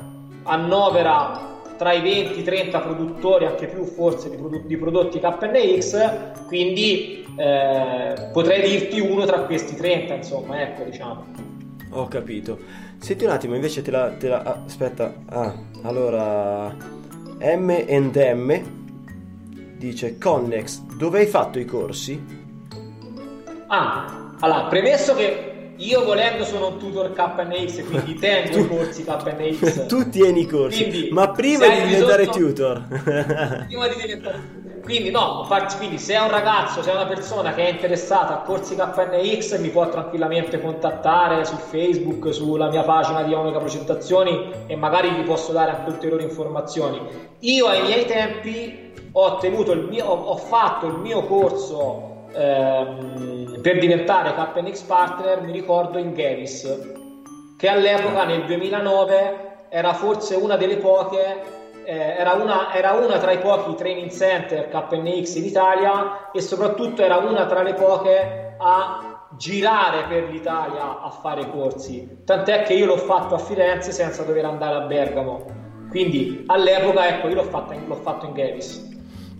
annovera 0.44 1.54
tra 1.76 1.92
i 1.92 2.00
20-30 2.00 2.82
produttori, 2.82 3.46
anche 3.46 3.66
più 3.66 3.84
forse, 3.84 4.30
di, 4.30 4.36
produ- 4.36 4.64
di 4.66 4.76
prodotti 4.76 5.20
KNX, 5.20 6.46
quindi 6.46 7.26
eh, 7.36 8.30
potrei 8.32 8.68
dirti 8.68 9.00
uno 9.00 9.24
tra 9.24 9.40
questi 9.40 9.76
30, 9.76 10.14
insomma, 10.14 10.60
ecco, 10.62 10.84
diciamo. 10.84 11.24
Ho 11.90 12.08
capito. 12.08 12.58
Senti 12.98 13.24
un 13.24 13.30
attimo, 13.30 13.54
invece 13.54 13.82
te 13.82 13.90
la... 13.90 14.10
te 14.10 14.28
la- 14.28 14.42
ah, 14.42 14.62
aspetta, 14.64 15.14
ah, 15.26 15.54
allora... 15.82 16.74
M&M 17.38 18.62
dice 19.76 20.16
Connex, 20.18 20.80
dove 20.96 21.18
hai 21.18 21.26
fatto 21.26 21.58
i 21.58 21.66
corsi? 21.66 22.24
Ah, 23.66 24.34
allora, 24.40 24.64
premesso 24.64 25.14
che 25.14 25.45
io 25.78 26.04
volendo 26.04 26.44
sono 26.44 26.68
un 26.68 26.78
tutor 26.78 27.12
KNX, 27.12 27.84
quindi 27.88 28.14
tengo 28.14 28.50
Tu- 28.50 28.58
i 28.60 28.68
corsi 28.68 29.04
KNX. 29.04 29.86
tu 29.86 30.08
tieni 30.08 30.40
i 30.40 30.46
corsi, 30.46 30.82
Quindi, 30.88 31.08
ma 31.12 31.30
prima 31.30 31.66
di 31.68 31.82
diventare 31.86 32.26
bisogno- 32.26 32.46
tutor. 32.48 32.82
prima 33.66 33.88
di 33.88 33.94
diventare 34.00 34.54
quindi 34.86 35.10
no, 35.10 35.44
quindi 35.78 35.98
se 35.98 36.14
è 36.14 36.20
un 36.20 36.30
ragazzo, 36.30 36.80
se 36.80 36.92
è 36.92 36.94
una 36.94 37.06
persona 37.06 37.52
che 37.54 37.66
è 37.66 37.70
interessata 37.70 38.34
a 38.34 38.42
corsi 38.42 38.76
KNX 38.76 39.58
mi 39.58 39.70
può 39.70 39.88
tranquillamente 39.88 40.60
contattare 40.60 41.44
su 41.44 41.56
Facebook, 41.56 42.32
sulla 42.32 42.68
mia 42.70 42.84
pagina 42.84 43.24
di 43.24 43.34
Omega 43.34 43.58
Progettazioni 43.58 44.48
e 44.68 44.76
magari 44.76 45.10
gli 45.10 45.22
posso 45.24 45.50
dare 45.50 45.72
anche 45.72 45.90
ulteriori 45.90 46.22
informazioni. 46.22 47.00
Io 47.40 47.66
ai 47.66 47.82
miei 47.82 48.04
tempi 48.06 48.92
ho 49.10 49.38
mio, 49.90 50.04
ho, 50.06 50.14
ho 50.14 50.36
fatto 50.36 50.86
il 50.86 50.98
mio 50.98 51.22
corso 51.24 52.28
ehm, 52.32 53.45
per 53.66 53.80
diventare 53.80 54.32
KNX 54.32 54.82
partner, 54.82 55.40
mi 55.40 55.50
ricordo 55.50 55.98
in 55.98 56.12
Gavis, 56.12 57.56
che 57.58 57.68
all'epoca 57.68 58.22
nel 58.24 58.44
2009 58.44 59.66
era 59.70 59.92
forse 59.92 60.36
una 60.36 60.56
delle 60.56 60.76
poche 60.76 61.42
eh, 61.84 62.14
era, 62.16 62.34
una, 62.34 62.72
era 62.72 62.92
una 62.92 63.18
tra 63.18 63.32
i 63.32 63.38
pochi 63.38 63.74
training 63.74 64.08
center 64.08 64.68
KNX 64.68 65.34
in 65.34 65.46
Italia 65.46 66.30
e 66.30 66.40
soprattutto 66.40 67.02
era 67.02 67.16
una 67.16 67.44
tra 67.46 67.62
le 67.62 67.74
poche 67.74 68.54
a 68.56 69.26
girare 69.36 70.04
per 70.04 70.30
l'Italia 70.30 71.00
a 71.00 71.10
fare 71.10 71.50
corsi. 71.50 72.22
Tant'è 72.24 72.62
che 72.62 72.74
io 72.74 72.86
l'ho 72.86 72.96
fatto 72.96 73.34
a 73.34 73.38
Firenze 73.38 73.90
senza 73.90 74.22
dover 74.22 74.44
andare 74.44 74.76
a 74.76 74.80
Bergamo. 74.82 75.44
Quindi 75.90 76.44
all'epoca, 76.46 77.08
ecco, 77.08 77.26
io 77.26 77.34
l'ho, 77.34 77.42
fatta 77.42 77.74
in- 77.74 77.88
l'ho 77.88 77.96
fatto 77.96 78.26
in 78.26 78.32
Gavis. 78.32 78.95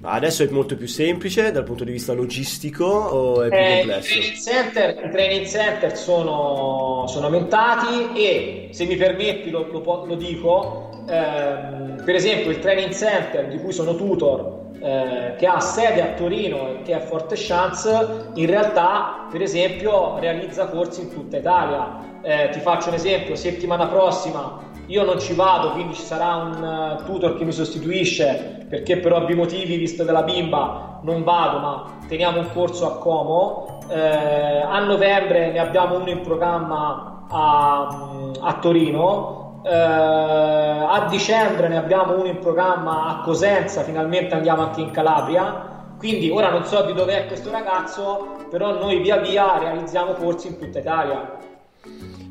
Adesso 0.08 0.44
è 0.44 0.48
molto 0.50 0.76
più 0.76 0.86
semplice 0.86 1.50
dal 1.50 1.64
punto 1.64 1.82
di 1.82 1.90
vista 1.90 2.12
logistico 2.12 2.84
o 2.84 3.42
è 3.42 3.48
più 3.48 3.56
Eh, 3.58 3.72
I 3.72 3.76
complesso? 3.78 4.08
training 4.14 4.36
center, 4.36 5.04
i 5.04 5.10
training 5.10 5.46
center 5.46 5.96
sono, 5.96 7.04
sono 7.08 7.26
aumentati 7.26 8.12
e 8.14 8.68
se 8.70 8.84
mi 8.84 8.94
permetti 8.96 9.50
lo, 9.50 9.66
lo 9.70 10.04
lo 10.04 10.14
dico, 10.14 10.90
ehm, 11.08 12.02
per 12.04 12.14
esempio 12.14 12.50
il 12.50 12.60
training 12.60 12.92
center 12.92 13.48
di 13.48 13.58
cui 13.58 13.72
sono 13.72 13.96
tutor 13.96 14.64
eh, 14.80 15.34
che 15.38 15.46
ha 15.46 15.58
sede 15.58 16.02
a 16.02 16.12
Torino 16.14 16.68
e 16.68 16.82
che 16.82 16.94
è 16.94 17.00
Forte 17.00 17.34
Chance, 17.36 18.28
in 18.34 18.46
realtà 18.46 19.26
per 19.30 19.42
esempio 19.42 20.18
realizza 20.20 20.66
corsi 20.66 21.00
in 21.00 21.10
tutta 21.12 21.38
Italia. 21.38 22.14
Eh, 22.22 22.50
ti 22.52 22.60
faccio 22.60 22.88
un 22.88 22.94
esempio, 22.94 23.34
settimana 23.34 23.86
prossima 23.86 24.60
io 24.86 25.04
non 25.04 25.18
ci 25.18 25.34
vado, 25.34 25.70
quindi 25.70 25.94
ci 25.94 26.02
sarà 26.02 26.36
un 26.36 26.64
eh, 27.00 27.04
tutor 27.04 27.36
che 27.36 27.44
mi 27.44 27.52
sostituisce 27.52 28.66
perché 28.68 28.98
per 28.98 29.12
ovvi 29.12 29.34
motivi, 29.34 29.76
visto 29.76 30.04
della 30.04 30.22
bimba, 30.22 31.00
non 31.02 31.22
vado, 31.22 31.58
ma 31.58 31.98
teniamo 32.08 32.40
un 32.40 32.50
corso 32.52 32.86
a 32.86 32.98
Como. 32.98 33.80
Eh, 33.88 34.62
a 34.62 34.78
novembre 34.80 35.52
ne 35.52 35.58
abbiamo 35.58 35.98
uno 35.98 36.10
in 36.10 36.20
programma 36.20 37.26
a, 37.28 38.32
a 38.40 38.58
Torino. 38.60 39.62
Eh, 39.64 39.72
a 39.72 41.06
dicembre 41.08 41.68
ne 41.68 41.76
abbiamo 41.76 42.14
uno 42.16 42.26
in 42.26 42.38
programma 42.38 43.06
a 43.06 43.20
Cosenza, 43.22 43.82
finalmente 43.82 44.34
andiamo 44.34 44.62
anche 44.62 44.80
in 44.80 44.90
Calabria. 44.90 45.74
Quindi 45.98 46.30
ora 46.30 46.50
non 46.50 46.64
so 46.64 46.82
di 46.82 46.92
dove 46.92 47.16
è 47.16 47.26
questo 47.26 47.50
ragazzo, 47.50 48.34
però 48.50 48.78
noi 48.78 49.00
via 49.00 49.16
via 49.16 49.58
realizziamo 49.58 50.12
corsi 50.12 50.48
in 50.48 50.58
tutta 50.58 50.78
Italia. 50.78 51.35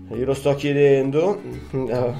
Io 0.10 0.26
lo 0.26 0.34
sto 0.34 0.54
chiedendo, 0.54 1.42
a 1.90 2.14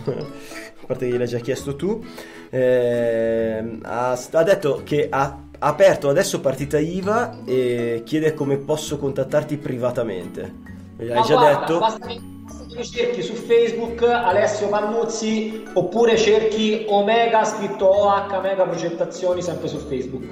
parte 0.88 1.06
che 1.06 1.12
gliel'hai 1.12 1.28
già 1.28 1.40
chiesto 1.40 1.76
tu, 1.76 2.04
ehm, 2.50 3.80
ha, 3.84 4.12
ha 4.32 4.44
detto 4.44 4.82
che 4.84 5.08
ha 5.10 5.40
aperto 5.60 6.10
adesso 6.10 6.40
partita 6.42 6.80
IVA 6.80 7.44
e 7.46 8.02
chiede 8.04 8.34
come 8.34 8.58
posso 8.58 8.98
contattarti 8.98 9.58
privatamente. 9.58 10.54
Hai 10.98 11.08
Ma 11.10 11.22
già 11.22 11.36
guarda, 11.36 11.60
detto? 11.60 11.80
Basta 11.80 12.08
che, 12.08 12.20
basta 12.22 12.66
che 12.76 12.84
cerchi 12.84 13.22
su 13.22 13.34
Facebook 13.34 14.02
Alessio 14.02 14.68
Pannuzzi 14.68 15.64
oppure 15.74 16.18
cerchi 16.18 16.86
Omega 16.88 17.44
scritto 17.44 17.88
OH 17.88 18.40
Mega 18.42 18.64
Progettazioni 18.64 19.42
sempre 19.42 19.68
su 19.68 19.78
Facebook. 19.78 20.24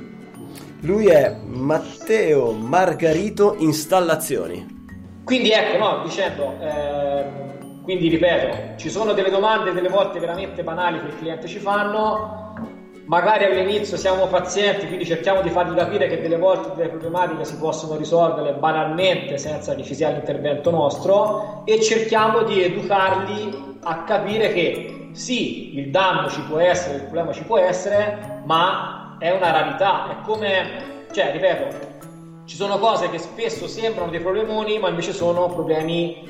Lui 0.82 1.08
è 1.08 1.38
Matteo 1.46 2.52
Margarito 2.52 3.56
Installazioni. 3.60 4.83
Quindi 5.24 5.52
ecco, 5.52 5.78
no, 5.78 6.02
dicendo, 6.04 6.54
ehm, 6.60 7.82
quindi 7.82 8.10
ripeto, 8.10 8.76
ci 8.78 8.90
sono 8.90 9.14
delle 9.14 9.30
domande 9.30 9.72
delle 9.72 9.90
volte 9.90 10.20
veramente 10.20 10.64
banali 10.64 11.00
che 11.00 11.08
il 11.08 11.18
cliente 11.18 11.48
ci 11.48 11.60
fanno, 11.60 12.54
magari 13.06 13.46
all'inizio 13.46 13.96
siamo 13.98 14.28
pazienti, 14.28 14.86
quindi 14.86 15.06
cerchiamo 15.06 15.42
di 15.42 15.50
fargli 15.50 15.76
capire 15.76 16.08
che 16.08 16.22
delle 16.22 16.38
volte 16.38 16.72
delle 16.76 16.90
problematiche 16.90 17.46
si 17.46 17.58
possono 17.58 17.96
risolvere 17.96 18.54
banalmente 18.54 19.38
senza 19.38 19.76
che 19.76 19.84
ci 19.84 19.96
sia 19.96 20.10
l'intervento 20.10 20.72
nostro 20.72 21.64
e 21.66 21.82
cerchiamo 21.82 22.44
di 22.44 22.62
educarli 22.62 23.80
a 23.84 24.04
capire 24.04 24.52
che 24.52 25.10
sì, 25.14 25.78
il 25.78 25.90
danno 25.90 26.30
ci 26.30 26.42
può 26.42 26.58
essere, 26.58 26.96
il 26.96 27.02
problema 27.04 27.32
ci 27.32 27.44
può 27.44 27.58
essere, 27.58 28.42
ma 28.46 29.18
è 29.20 29.30
una 29.32 29.52
rarità, 29.52 30.10
è 30.10 30.16
come, 30.22 31.06
cioè, 31.12 31.32
ripeto, 31.32 31.93
ci 32.46 32.56
sono 32.56 32.78
cose 32.80 33.10
che 33.10 33.20
spesso 33.20 33.68
sembrano 33.68 34.12
dei 34.12 34.20
problemoni, 34.20 34.80
ma 34.80 34.90
invece 34.90 35.14
sono 35.14 35.48
problemi 35.48 36.30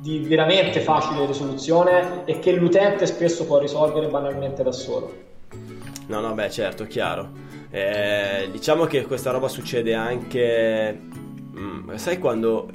di 0.00 0.20
veramente 0.20 0.80
facile 0.80 1.26
risoluzione 1.26 2.24
e 2.24 2.38
che 2.38 2.52
l'utente 2.52 3.06
spesso 3.06 3.46
può 3.46 3.58
risolvere 3.58 4.08
banalmente 4.08 4.62
da 4.62 4.72
solo. 4.72 5.26
No, 6.06 6.20
no, 6.20 6.32
beh, 6.34 6.50
certo, 6.50 6.86
chiaro. 6.86 7.30
Eh, 7.70 8.48
diciamo 8.50 8.84
che 8.86 9.04
questa 9.04 9.30
roba 9.30 9.48
succede 9.48 9.94
anche. 9.94 10.98
Mm, 11.58 11.94
sai 11.94 12.18
quando 12.18 12.70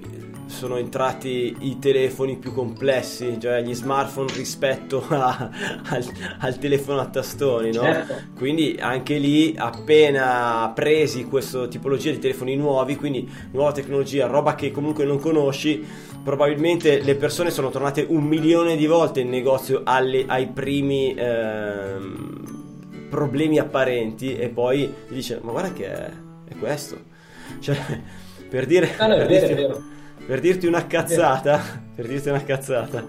sono 0.54 0.78
entrati 0.78 1.56
i 1.62 1.80
telefoni 1.80 2.38
più 2.38 2.54
complessi, 2.54 3.38
cioè 3.42 3.62
gli 3.62 3.74
smartphone 3.74 4.32
rispetto 4.34 5.04
a, 5.10 5.50
al, 5.90 6.06
al, 6.40 6.58
telefono 6.60 7.00
a 7.00 7.08
tastoni, 7.08 7.72
no? 7.72 7.82
Certo. 7.82 8.14
Quindi 8.36 8.78
anche 8.80 9.18
lì 9.18 9.56
appena 9.58 10.72
presi 10.74 11.26
questa 11.26 11.68
tipologia 11.68 12.12
di 12.12 12.20
telefoni 12.20 12.56
nuovi, 12.56 12.96
quindi 12.96 13.30
nuova 13.52 13.72
tecnologia, 13.72 14.28
roba 14.28 14.54
che 14.54 14.72
comunque 14.72 15.06
non 15.06 15.20
conosci, 15.20 15.84
probabilmente 16.24 17.02
le 17.02 17.16
persone 17.16 17.50
sono 17.50 17.70
tornate 17.70 18.06
un 18.08 18.24
milione 18.24 18.78
di 18.78 18.86
volte 18.86 19.22
in 19.22 19.30
negozio 19.30 19.82
alle, 19.84 20.24
ai 20.28 20.48
primi 20.48 21.16
ehm, 21.18 23.08
problemi 23.10 23.58
apparenti 23.58 24.38
e 24.38 24.50
poi 24.50 24.82
gli 25.08 25.16
dice 25.16 25.40
ma 25.42 25.52
guarda 25.52 25.74
che 25.74 25.92
è, 25.92 26.12
è 26.50 26.56
questo. 26.58 27.12
Cioè, 27.60 27.76
per 28.48 28.68
dire... 28.68 28.94
Ah, 28.98 29.08
no, 29.08 29.16
vero, 29.16 29.48
è 29.48 29.56
vero 29.56 29.92
per 30.26 30.40
dirti 30.40 30.68
una 30.68 30.88
cazzata, 30.88 31.62
per 31.96 32.08
dirti 32.08 32.30
una 32.30 32.44
cazzata, 32.44 33.06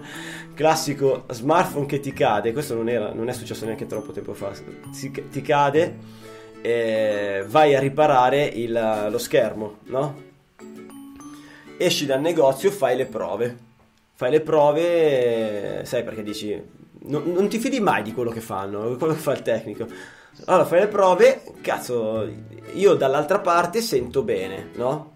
classico 0.53 1.25
smartphone 1.29 1.85
che 1.85 1.99
ti 1.99 2.13
cade, 2.13 2.53
questo 2.53 2.75
non, 2.75 2.89
era, 2.89 3.13
non 3.13 3.29
è 3.29 3.33
successo 3.33 3.65
neanche 3.65 3.85
troppo 3.85 4.11
tempo 4.11 4.33
fa, 4.33 4.51
si, 4.91 5.11
ti 5.11 5.41
cade, 5.41 5.97
e 6.61 7.45
vai 7.47 7.75
a 7.75 7.79
riparare 7.79 8.45
il, 8.45 9.07
lo 9.09 9.17
schermo, 9.17 9.77
no? 9.83 10.23
Esci 11.77 12.05
dal 12.05 12.21
negozio, 12.21 12.71
fai 12.71 12.95
le 12.95 13.05
prove, 13.05 13.57
fai 14.13 14.31
le 14.31 14.41
prove, 14.41 15.81
sai 15.85 16.03
perché 16.03 16.23
dici, 16.23 16.59
non, 17.07 17.23
non 17.31 17.47
ti 17.49 17.59
fidi 17.59 17.79
mai 17.79 18.01
di 18.01 18.13
quello 18.13 18.31
che 18.31 18.39
fanno, 18.39 18.95
quello 18.95 19.13
che 19.13 19.19
fa 19.19 19.33
il 19.33 19.41
tecnico. 19.41 19.87
Allora 20.45 20.65
fai 20.65 20.79
le 20.81 20.87
prove, 20.87 21.43
cazzo, 21.61 22.29
io 22.73 22.93
dall'altra 22.95 23.39
parte 23.39 23.81
sento 23.81 24.23
bene, 24.23 24.69
no? 24.75 25.14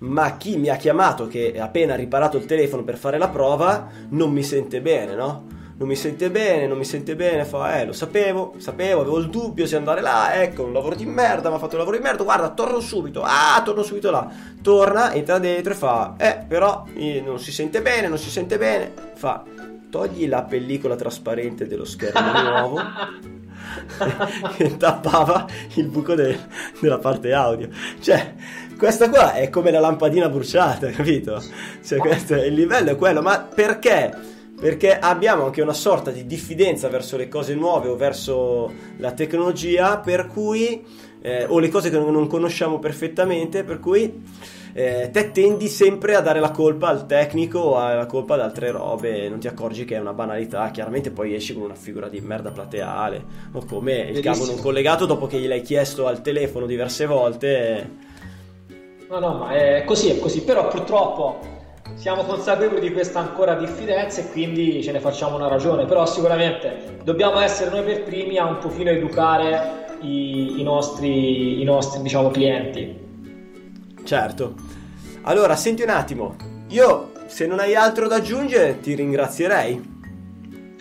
Ma 0.00 0.36
chi 0.36 0.56
mi 0.56 0.68
ha 0.68 0.76
chiamato 0.76 1.26
che 1.26 1.54
ha 1.58 1.64
appena 1.64 1.94
riparato 1.94 2.36
il 2.36 2.46
telefono 2.46 2.84
per 2.84 2.96
fare 2.96 3.18
la 3.18 3.28
prova 3.28 3.88
non 4.10 4.30
mi 4.30 4.42
sente 4.42 4.80
bene, 4.80 5.14
no? 5.14 5.58
Non 5.76 5.88
mi 5.88 5.96
sente 5.96 6.30
bene, 6.30 6.66
non 6.66 6.76
mi 6.76 6.84
sente 6.84 7.16
bene, 7.16 7.46
fa, 7.46 7.80
eh, 7.80 7.86
lo 7.86 7.94
sapevo, 7.94 8.54
sapevo, 8.58 9.00
avevo 9.00 9.18
il 9.18 9.30
dubbio 9.30 9.66
se 9.66 9.76
andare 9.76 10.02
là, 10.02 10.42
ecco, 10.42 10.64
un 10.64 10.74
lavoro 10.74 10.94
di 10.94 11.06
merda, 11.06 11.48
mi 11.48 11.54
ha 11.54 11.58
fatto 11.58 11.72
un 11.72 11.78
lavoro 11.78 11.96
di 11.96 12.02
merda, 12.02 12.22
guarda, 12.22 12.50
torno 12.50 12.80
subito, 12.80 13.22
ah, 13.24 13.62
torno 13.64 13.82
subito 13.82 14.10
là. 14.10 14.30
Torna, 14.60 15.14
entra 15.14 15.38
dentro 15.38 15.72
e 15.72 15.76
fa, 15.76 16.16
eh, 16.18 16.44
però 16.46 16.84
eh, 16.94 17.22
non 17.24 17.38
si 17.38 17.50
sente 17.50 17.80
bene, 17.80 18.08
non 18.08 18.18
si 18.18 18.28
sente 18.28 18.58
bene, 18.58 18.92
fa, 19.14 19.42
togli 19.88 20.28
la 20.28 20.42
pellicola 20.42 20.96
trasparente 20.96 21.66
dello 21.66 21.86
schermo 21.86 22.42
nuovo 22.42 22.78
che 24.56 24.76
tappava 24.76 25.46
il 25.74 25.88
buco 25.88 26.14
de- 26.14 26.38
della 26.80 26.98
parte 26.98 27.32
audio. 27.32 27.68
Cioè, 28.00 28.34
questa 28.76 29.08
qua 29.08 29.34
è 29.34 29.50
come 29.50 29.70
la 29.70 29.80
lampadina 29.80 30.28
bruciata, 30.28 30.88
capito? 30.92 31.42
Cioè, 31.84 31.98
questo 31.98 32.34
il 32.34 32.54
livello 32.54 32.90
è 32.90 32.96
quello, 32.96 33.22
ma 33.22 33.38
perché? 33.38 34.28
Perché 34.58 34.98
abbiamo 34.98 35.46
anche 35.46 35.62
una 35.62 35.72
sorta 35.72 36.10
di 36.10 36.26
diffidenza 36.26 36.88
verso 36.88 37.16
le 37.16 37.28
cose 37.28 37.54
nuove 37.54 37.88
o 37.88 37.96
verso 37.96 38.72
la 38.98 39.12
tecnologia, 39.12 39.98
per 39.98 40.26
cui, 40.26 40.84
eh, 41.22 41.44
o 41.46 41.58
le 41.58 41.68
cose 41.68 41.90
che 41.90 41.98
non 41.98 42.26
conosciamo 42.26 42.78
perfettamente, 42.78 43.64
per 43.64 43.80
cui 43.80 44.22
eh, 44.72 45.10
te 45.12 45.30
tendi 45.30 45.68
sempre 45.68 46.14
a 46.14 46.20
dare 46.20 46.40
la 46.40 46.50
colpa 46.50 46.88
al 46.88 47.06
tecnico 47.06 47.58
o 47.58 47.78
la 47.78 48.06
colpa 48.06 48.34
ad 48.34 48.40
altre 48.40 48.70
robe, 48.70 49.28
non 49.28 49.38
ti 49.38 49.48
accorgi 49.48 49.84
che 49.84 49.96
è 49.96 50.00
una 50.00 50.12
banalità, 50.12 50.70
chiaramente 50.70 51.10
poi 51.10 51.34
esci 51.34 51.54
con 51.54 51.62
una 51.62 51.74
figura 51.74 52.08
di 52.08 52.20
merda 52.20 52.50
plateale, 52.50 53.24
o 53.52 53.64
come 53.64 53.98
il 54.10 54.20
cavo 54.20 54.46
non 54.46 54.60
collegato 54.60 55.06
dopo 55.06 55.26
che 55.26 55.38
gliel'hai 55.38 55.62
chiesto 55.62 56.06
al 56.06 56.22
telefono 56.22 56.66
diverse 56.66 57.06
volte 57.06 58.08
No, 59.10 59.18
no, 59.18 59.34
ma 59.34 59.50
è 59.50 59.82
così, 59.84 60.08
è 60.08 60.20
così, 60.20 60.44
però 60.44 60.68
purtroppo 60.68 61.40
siamo 61.94 62.22
consapevoli 62.22 62.80
di 62.80 62.92
questa 62.92 63.18
ancora 63.18 63.54
diffidenza 63.54 64.20
e 64.20 64.30
quindi 64.30 64.80
ce 64.84 64.92
ne 64.92 65.00
facciamo 65.00 65.34
una 65.34 65.48
ragione, 65.48 65.84
però 65.84 66.06
sicuramente 66.06 67.00
dobbiamo 67.02 67.40
essere 67.40 67.70
noi 67.70 67.82
per 67.82 68.04
primi 68.04 68.38
a 68.38 68.46
un 68.46 68.58
pochino 68.58 68.90
educare 68.90 69.96
i, 70.02 70.60
i, 70.60 70.62
nostri, 70.62 71.60
i 71.60 71.64
nostri 71.64 72.02
diciamo, 72.02 72.30
clienti. 72.30 73.09
Certo. 74.10 74.54
Allora, 75.22 75.54
senti 75.54 75.82
un 75.82 75.88
attimo, 75.88 76.34
io 76.70 77.12
se 77.26 77.46
non 77.46 77.60
hai 77.60 77.76
altro 77.76 78.08
da 78.08 78.16
aggiungere 78.16 78.80
ti 78.80 78.96
ringrazierei. 78.96 79.98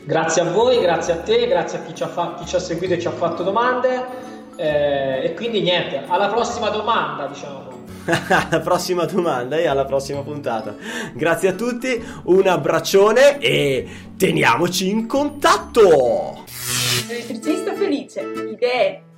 Grazie 0.04 0.42
a 0.42 0.46
voi, 0.46 0.80
grazie 0.80 1.14
a 1.14 1.18
te, 1.18 1.46
grazie 1.46 1.78
a 1.78 1.82
chi 1.84 1.94
ci 1.94 2.02
ha, 2.02 2.08
fa- 2.08 2.34
chi 2.40 2.48
ci 2.48 2.56
ha 2.56 2.60
seguito 2.60 2.96
e 2.96 3.00
ci 3.00 3.06
ha 3.06 3.12
fatto 3.12 3.44
domande. 3.44 4.04
Eh, 4.56 5.26
e 5.26 5.34
quindi 5.36 5.62
niente, 5.62 6.02
alla 6.08 6.30
prossima 6.30 6.70
domanda, 6.70 7.28
diciamo. 7.28 7.84
alla 8.50 8.62
prossima 8.62 9.06
domanda 9.06 9.58
e 9.58 9.68
alla 9.68 9.86
prossima 9.86 10.24
puntata. 10.24 10.76
Grazie 11.14 11.50
a 11.50 11.54
tutti, 11.54 12.04
un 12.24 12.48
abbraccione 12.48 13.38
e 13.38 13.88
teniamoci 14.18 14.90
in 14.90 15.06
contatto! 15.06 16.46
Elettricista 17.08 17.76
felice, 17.76 18.22
idee, 18.52 19.04